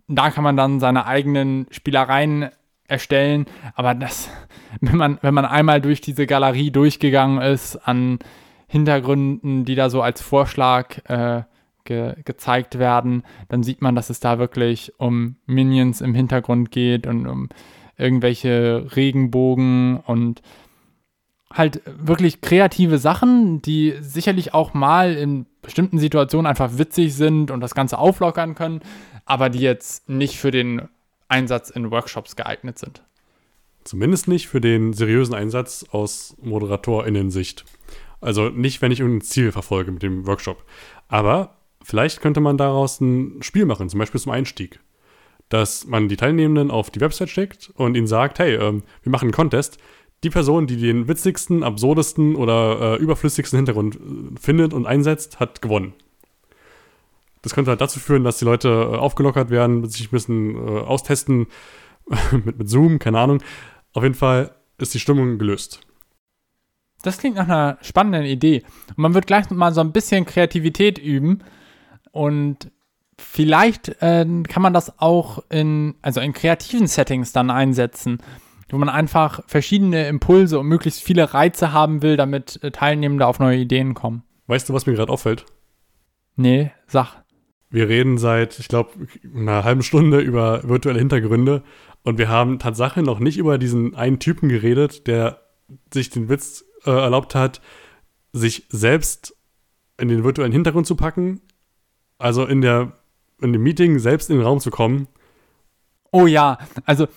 da 0.08 0.30
kann 0.30 0.44
man 0.44 0.58
dann 0.58 0.80
seine 0.80 1.06
eigenen 1.06 1.68
Spielereien 1.72 2.50
erstellen. 2.88 3.46
Aber 3.76 3.96
das, 3.96 4.30
wenn 4.82 4.98
man, 4.98 5.20
wenn 5.22 5.34
man 5.34 5.46
einmal 5.46 5.80
durch 5.80 6.02
diese 6.02 6.28
Galerie 6.28 6.72
durchgegangen 6.72 7.42
ist 7.42 7.78
an 7.78 8.20
Hintergründen, 8.68 9.66
die 9.66 9.76
da 9.76 9.90
so 9.90 10.02
als 10.02 10.22
Vorschlag 10.22 10.98
äh, 11.08 11.44
ge 11.86 12.16
gezeigt 12.26 12.80
werden, 12.80 13.24
dann 13.48 13.62
sieht 13.64 13.82
man, 13.82 13.96
dass 13.96 14.10
es 14.10 14.20
da 14.20 14.40
wirklich 14.40 14.92
um 14.98 15.38
Minions 15.46 16.02
im 16.02 16.16
Hintergrund 16.16 16.72
geht 16.72 17.06
und 17.08 17.28
um 17.28 17.50
irgendwelche 17.98 18.88
Regenbogen 18.96 19.98
und 19.98 20.42
halt 21.52 21.82
wirklich 21.86 22.42
kreative 22.42 22.98
Sachen, 22.98 23.62
die 23.62 23.94
sicherlich 24.02 24.54
auch 24.54 24.74
mal 24.74 25.14
in 25.14 25.46
bestimmten 25.62 26.00
Situationen 26.00 26.48
einfach 26.48 26.78
witzig 26.78 27.14
sind 27.14 27.52
und 27.52 27.62
das 27.62 27.76
Ganze 27.76 27.98
auflockern 27.98 28.56
können, 28.56 28.82
aber 29.26 29.50
die 29.50 29.60
jetzt 29.60 30.10
nicht 30.10 30.38
für 30.38 30.52
den 30.52 30.90
Einsatz 31.28 31.70
in 31.70 31.92
Workshops 31.92 32.36
geeignet 32.36 32.80
sind. 32.80 33.04
Zumindest 33.84 34.28
nicht 34.28 34.48
für 34.48 34.62
den 34.62 34.94
seriösen 34.94 35.36
Einsatz 35.36 35.86
aus 35.92 36.36
ModeratorInnen-Sicht. 36.42 37.66
Also 38.22 38.50
nicht, 38.50 38.82
wenn 38.82 38.92
ich 38.92 39.02
ein 39.02 39.22
Ziel 39.22 39.52
verfolge 39.52 39.92
mit 39.92 40.02
dem 40.04 40.26
Workshop. 40.26 40.64
Aber 41.10 41.58
vielleicht 41.84 42.22
könnte 42.22 42.40
man 42.40 42.58
daraus 42.58 43.02
ein 43.02 43.44
Spiel 43.44 43.66
machen, 43.66 43.90
zum 43.90 44.00
Beispiel 44.00 44.22
zum 44.22 44.32
Einstieg. 44.32 44.80
Dass 45.50 45.86
man 45.86 46.10
die 46.10 46.18
Teilnehmenden 46.18 46.72
auf 46.72 46.90
die 46.90 47.02
Website 47.02 47.30
schickt 47.30 47.72
und 47.76 47.96
ihnen 47.96 48.08
sagt, 48.08 48.40
hey, 48.40 48.56
ähm, 48.56 48.84
wir 49.04 49.12
machen 49.12 49.26
einen 49.26 49.34
Contest 49.34 49.78
die 50.24 50.30
Person, 50.30 50.68
die 50.68 50.78
den 50.78 51.08
witzigsten, 51.08 51.64
absurdesten 51.64 52.36
oder 52.36 52.96
äh, 52.96 52.96
überflüssigsten 52.98 53.58
Hintergrund 53.58 53.96
äh, 53.96 54.40
findet 54.40 54.74
und 54.74 54.86
einsetzt, 54.86 55.40
hat 55.40 55.62
gewonnen. 55.62 55.94
Das 57.42 57.54
könnte 57.54 57.72
halt 57.72 57.82
dazu 57.82 58.00
führen, 58.00 58.24
dass 58.24 58.40
die 58.40 58.46
Leute 58.46 58.70
äh, 58.70 58.98
aufgelockert 58.98 59.50
werden, 59.50 59.88
sich 59.90 60.08
ein 60.08 60.12
bisschen 60.12 60.56
äh, 60.56 60.80
austesten 60.80 61.48
mit, 62.32 62.58
mit 62.58 62.70
Zoom, 62.70 63.00
keine 63.00 63.20
Ahnung. 63.20 63.44
Auf 63.92 64.04
jeden 64.04 64.16
Fall 64.16 64.56
ist 64.78 64.94
die 64.94 65.00
Stimmung 65.00 65.38
gelöst. 65.38 65.82
Das 67.02 67.18
klingt 67.18 67.36
nach 67.36 67.50
einer 67.50 67.78
spannenden 67.82 68.24
Idee. 68.24 68.64
Man 68.96 69.14
wird 69.14 69.28
gleich 69.28 69.50
mal 69.50 69.74
so 69.74 69.82
ein 69.82 69.92
bisschen 69.92 70.26
Kreativität 70.26 70.98
üben 70.98 71.40
und 72.12 72.72
vielleicht 73.24 73.90
äh, 74.02 74.26
kann 74.48 74.62
man 74.62 74.74
das 74.74 75.00
auch 75.00 75.44
in, 75.50 75.96
also 76.02 76.20
in 76.22 76.34
kreativen 76.34 76.88
Settings 76.88 77.32
dann 77.32 77.50
einsetzen 77.50 78.20
wo 78.74 78.80
man 78.80 78.90
einfach 78.90 79.42
verschiedene 79.46 80.08
Impulse 80.08 80.60
und 80.60 80.66
möglichst 80.66 81.04
viele 81.04 81.34
Reize 81.34 81.74
haben 81.74 82.02
will, 82.02 82.18
damit 82.18 82.60
äh, 82.64 82.72
Teilnehmende 82.72 83.28
auf 83.28 83.40
neue 83.40 83.60
Ideen 83.60 83.94
kommen. 83.94 84.24
Weißt 84.48 84.68
du, 84.68 84.74
was 84.74 84.88
mir 84.88 84.94
gerade 84.94 85.12
auffällt? 85.12 85.46
Nee, 86.36 86.72
sag. 86.88 87.24
Wir 87.70 87.88
reden 87.88 88.18
seit, 88.18 88.58
ich 88.60 88.68
glaube, 88.68 88.92
einer 89.36 89.64
halben 89.64 89.84
Stunde 89.84 90.20
über 90.20 90.68
virtuelle 90.68 90.98
Hintergründe 90.98 91.64
und 92.02 92.18
wir 92.18 92.30
haben 92.30 92.58
tatsächlich 92.58 93.06
noch 93.06 93.20
nicht 93.20 93.38
über 93.38 93.60
diesen 93.60 93.96
einen 93.96 94.20
Typen 94.20 94.50
geredet, 94.50 95.06
der 95.06 95.42
sich 95.94 96.10
den 96.10 96.28
Witz 96.28 96.66
äh, 96.86 96.90
erlaubt 96.90 97.36
hat, 97.36 97.62
sich 98.32 98.66
selbst 98.70 99.36
in 100.00 100.08
den 100.08 100.24
virtuellen 100.24 100.52
Hintergrund 100.52 100.88
zu 100.88 100.96
packen, 100.96 101.42
also 102.18 102.46
in 102.46 102.62
der 102.62 102.94
in 103.44 103.54
dem 103.54 103.64
Meeting 103.64 104.00
selbst 104.00 104.30
in 104.30 104.38
den 104.38 104.46
Raum 104.46 104.60
zu 104.60 104.72
kommen. 104.72 105.08
Oh 106.12 106.28
ja, 106.28 106.58
also 106.86 107.08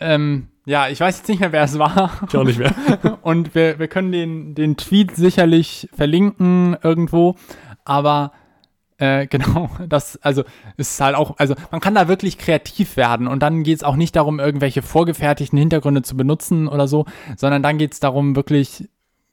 ähm, 0.00 0.48
ja, 0.66 0.88
ich 0.88 1.00
weiß 1.00 1.18
jetzt 1.18 1.28
nicht 1.28 1.40
mehr, 1.40 1.52
wer 1.52 1.64
es 1.64 1.78
war. 1.78 2.12
Ich 2.28 2.36
auch 2.36 2.44
nicht 2.44 2.58
mehr. 2.58 2.74
Und 3.22 3.54
wir, 3.54 3.78
wir 3.78 3.88
können 3.88 4.12
den, 4.12 4.54
den 4.54 4.76
Tweet 4.76 5.14
sicherlich 5.14 5.88
verlinken 5.92 6.76
irgendwo. 6.82 7.36
Aber 7.84 8.32
äh, 8.98 9.26
genau, 9.30 9.70
das, 9.88 10.16
also 10.22 10.44
ist 10.76 11.00
halt 11.00 11.16
auch, 11.16 11.36
also 11.38 11.54
man 11.70 11.80
kann 11.80 11.94
da 11.94 12.08
wirklich 12.08 12.38
kreativ 12.38 12.96
werden 12.96 13.26
und 13.26 13.42
dann 13.42 13.62
geht 13.62 13.76
es 13.76 13.84
auch 13.84 13.96
nicht 13.96 14.16
darum, 14.16 14.40
irgendwelche 14.40 14.82
vorgefertigten 14.82 15.58
Hintergründe 15.58 16.02
zu 16.02 16.16
benutzen 16.16 16.68
oder 16.68 16.88
so, 16.88 17.04
sondern 17.36 17.62
dann 17.62 17.78
geht 17.78 17.92
es 17.92 18.00
darum, 18.00 18.36
wirklich 18.36 18.88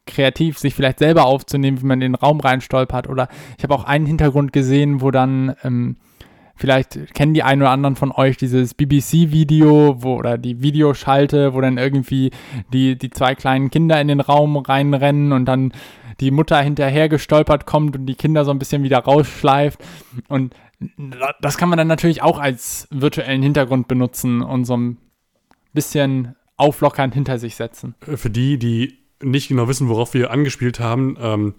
kreativ 0.08 0.58
sich 0.58 0.74
vielleicht 0.74 1.00
selber 1.00 1.26
aufzunehmen, 1.26 1.82
wie 1.82 1.86
man 1.86 2.02
in 2.02 2.14
den 2.14 2.16
Raum 2.16 2.40
reinstolpert. 2.40 3.08
Oder 3.08 3.30
ich 3.58 3.64
habe 3.64 3.76
auch 3.76 3.84
einen 3.84 4.06
Hintergrund 4.06 4.52
gesehen, 4.52 5.02
wo 5.02 5.12
dann 5.12 5.56
ähm, 5.64 5.98
Vielleicht 6.56 7.14
kennen 7.14 7.34
die 7.34 7.44
einen 7.44 7.62
oder 7.62 7.72
anderen 7.72 7.96
von 7.96 8.12
euch 8.12 8.38
dieses 8.38 8.74
BBC-Video 8.74 9.98
oder 10.04 10.38
die 10.38 10.62
Videoschalte, 10.62 11.54
wo 11.54 11.62
dann 11.62 11.78
irgendwie 11.78 12.32
die, 12.72 12.98
die 12.98 13.10
zwei 13.10 13.36
kleinen 13.36 13.72
Kinder 13.72 14.00
in 14.00 14.08
den 14.08 14.20
Raum 14.20 14.58
reinrennen 14.58 15.32
und 15.32 15.46
dann 15.46 15.74
die 16.20 16.32
Mutter 16.32 16.62
hinterher 16.62 17.10
gestolpert 17.10 17.66
kommt 17.66 17.96
und 17.96 18.06
die 18.06 18.16
Kinder 18.16 18.46
so 18.46 18.52
ein 18.52 18.60
bisschen 18.60 18.84
wieder 18.84 19.00
rausschleift. 19.00 19.84
Und 20.28 20.54
das 21.42 21.58
kann 21.58 21.70
man 21.70 21.78
dann 21.78 21.88
natürlich 21.88 22.22
auch 22.22 22.40
als 22.40 22.88
virtuellen 22.92 23.42
Hintergrund 23.42 23.88
benutzen 23.88 24.42
und 24.42 24.66
so 24.66 24.78
ein 24.78 24.98
bisschen 25.74 26.36
auflockernd 26.58 27.14
hinter 27.14 27.40
sich 27.40 27.56
setzen. 27.56 27.96
Für 28.02 28.30
die, 28.30 28.60
die 28.60 29.00
nicht 29.22 29.48
genau 29.48 29.68
wissen, 29.68 29.90
worauf 29.90 30.14
wir 30.14 30.32
angespielt 30.32 30.80
haben, 30.80 31.18
ähm, 31.20 31.56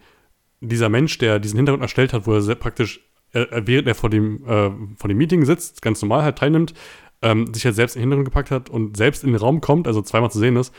dieser 0.60 0.88
Mensch, 0.88 1.18
der 1.18 1.40
diesen 1.40 1.56
Hintergrund 1.56 1.82
erstellt 1.82 2.12
hat, 2.12 2.26
wo 2.26 2.34
er 2.34 2.54
praktisch 2.54 3.00
er, 3.32 3.66
während 3.66 3.88
er 3.88 3.94
vor 3.94 4.10
dem, 4.10 4.44
äh, 4.46 4.70
vor 4.96 5.08
dem 5.08 5.18
Meeting 5.18 5.44
sitzt, 5.44 5.82
ganz 5.82 6.00
normal 6.02 6.22
halt 6.22 6.38
teilnimmt, 6.38 6.74
ähm, 7.22 7.52
sich 7.52 7.64
halt 7.64 7.74
selbst 7.74 7.96
in 7.96 8.00
den 8.00 8.10
Hintergrund 8.10 8.26
gepackt 8.26 8.50
hat 8.50 8.70
und 8.70 8.96
selbst 8.96 9.24
in 9.24 9.32
den 9.32 9.40
Raum 9.40 9.60
kommt, 9.60 9.86
also 9.86 10.02
zweimal 10.02 10.30
zu 10.30 10.38
sehen 10.38 10.56
ist, 10.56 10.74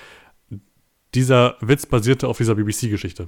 dieser 1.15 1.57
Witz 1.61 1.85
basierte 1.85 2.27
auf 2.27 2.37
dieser 2.37 2.55
BBC-Geschichte. 2.55 3.27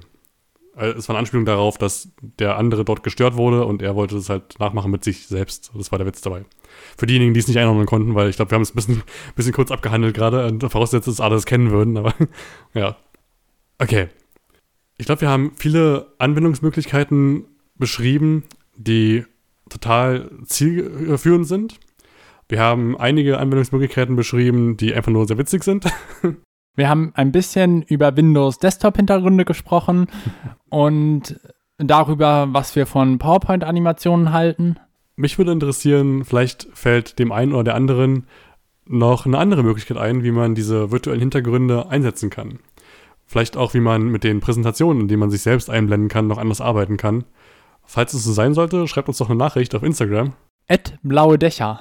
Äh, 0.76 0.88
es 0.90 1.08
war 1.08 1.14
eine 1.14 1.20
Anspielung 1.20 1.46
darauf, 1.46 1.78
dass 1.78 2.10
der 2.20 2.56
andere 2.56 2.84
dort 2.84 3.02
gestört 3.02 3.36
wurde 3.36 3.64
und 3.64 3.82
er 3.82 3.96
wollte 3.96 4.14
das 4.14 4.28
halt 4.28 4.58
nachmachen 4.58 4.90
mit 4.90 5.04
sich 5.04 5.26
selbst. 5.26 5.72
Das 5.74 5.90
war 5.90 5.98
der 5.98 6.06
Witz 6.06 6.20
dabei. 6.20 6.44
Für 6.96 7.06
diejenigen, 7.06 7.34
die 7.34 7.40
es 7.40 7.48
nicht 7.48 7.58
einordnen 7.58 7.86
konnten, 7.86 8.14
weil 8.14 8.28
ich 8.28 8.36
glaube, 8.36 8.50
wir 8.50 8.56
haben 8.56 8.62
es 8.62 8.72
ein 8.72 8.76
bisschen, 8.76 9.02
bisschen 9.34 9.52
kurz 9.52 9.70
abgehandelt 9.70 10.14
gerade 10.14 10.46
und 10.46 10.68
voraussetzt, 10.70 11.08
dass 11.08 11.20
alle 11.20 11.34
das 11.34 11.46
kennen 11.46 11.70
würden, 11.70 11.96
aber 11.96 12.14
ja. 12.74 12.96
Okay. 13.78 14.08
Ich 14.98 15.04
glaube, 15.04 15.20
wir 15.20 15.28
haben 15.28 15.52
viele 15.56 16.14
Anwendungsmöglichkeiten 16.18 17.44
beschrieben, 17.74 18.44
die 18.76 19.24
total 19.68 20.30
zielführend 20.44 21.46
sind. 21.46 21.78
Wir 22.48 22.60
haben 22.60 22.96
einige 22.96 23.38
Anwendungsmöglichkeiten 23.38 24.14
beschrieben, 24.14 24.76
die 24.76 24.94
einfach 24.94 25.10
nur 25.10 25.26
sehr 25.26 25.38
witzig 25.38 25.64
sind. 25.64 25.86
Wir 26.76 26.90
haben 26.90 27.12
ein 27.14 27.32
bisschen 27.32 27.80
über 27.80 28.16
Windows 28.16 28.58
Desktop-Hintergründe 28.58 29.46
gesprochen 29.46 30.08
und 30.68 31.40
darüber, 31.78 32.48
was 32.50 32.76
wir 32.76 32.84
von 32.86 33.18
PowerPoint-Animationen 33.18 34.30
halten. 34.32 34.76
Mich 35.16 35.38
würde 35.38 35.52
interessieren, 35.52 36.26
vielleicht 36.26 36.68
fällt 36.74 37.18
dem 37.18 37.32
einen 37.32 37.54
oder 37.54 37.64
der 37.64 37.74
anderen 37.76 38.26
noch 38.84 39.24
eine 39.24 39.38
andere 39.38 39.62
Möglichkeit 39.62 39.96
ein, 39.96 40.22
wie 40.22 40.30
man 40.30 40.54
diese 40.54 40.90
virtuellen 40.92 41.20
Hintergründe 41.20 41.88
einsetzen 41.88 42.28
kann. 42.28 42.58
Vielleicht 43.26 43.56
auch, 43.56 43.74
wie 43.74 43.80
man 43.80 44.04
mit 44.04 44.22
den 44.22 44.40
Präsentationen, 44.40 45.02
in 45.02 45.08
denen 45.08 45.20
man 45.20 45.30
sich 45.30 45.42
selbst 45.42 45.68
einblenden 45.68 46.08
kann, 46.08 46.28
noch 46.28 46.38
anders 46.38 46.60
arbeiten 46.60 46.96
kann. 46.96 47.24
Falls 47.86 48.12
es 48.14 48.24
so 48.24 48.32
sein 48.32 48.54
sollte, 48.54 48.86
schreibt 48.88 49.08
uns 49.08 49.18
doch 49.18 49.30
eine 49.30 49.38
Nachricht 49.38 49.74
auf 49.74 49.82
Instagram. 49.82 50.34
Ed 50.66 50.98
blaue 51.02 51.38
Dächer. 51.38 51.80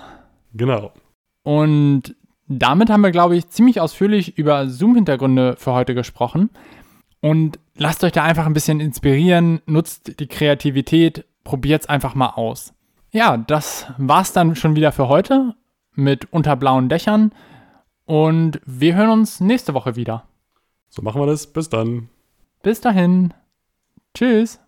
Genau. 0.53 0.91
Und 1.43 2.15
damit 2.47 2.89
haben 2.89 3.01
wir, 3.01 3.11
glaube 3.11 3.35
ich, 3.35 3.49
ziemlich 3.49 3.81
ausführlich 3.81 4.37
über 4.37 4.67
Zoom-Hintergründe 4.67 5.55
für 5.57 5.73
heute 5.73 5.95
gesprochen. 5.95 6.49
Und 7.21 7.59
lasst 7.75 8.03
euch 8.03 8.11
da 8.11 8.23
einfach 8.23 8.45
ein 8.45 8.53
bisschen 8.53 8.79
inspirieren, 8.79 9.61
nutzt 9.65 10.19
die 10.19 10.27
Kreativität, 10.27 11.25
probiert 11.43 11.81
es 11.81 11.89
einfach 11.89 12.13
mal 12.13 12.29
aus. 12.29 12.73
Ja, 13.11 13.37
das 13.37 13.87
war's 13.97 14.33
dann 14.33 14.55
schon 14.55 14.75
wieder 14.75 14.91
für 14.91 15.07
heute 15.07 15.55
mit 15.93 16.31
Unter 16.31 16.55
blauen 16.55 16.89
Dächern. 16.89 17.31
Und 18.05 18.61
wir 18.65 18.95
hören 18.95 19.09
uns 19.09 19.39
nächste 19.39 19.73
Woche 19.73 19.95
wieder. 19.95 20.25
So 20.89 21.01
machen 21.01 21.19
wir 21.19 21.25
das. 21.25 21.47
Bis 21.47 21.69
dann. 21.69 22.09
Bis 22.61 22.81
dahin. 22.81 23.33
Tschüss. 24.13 24.59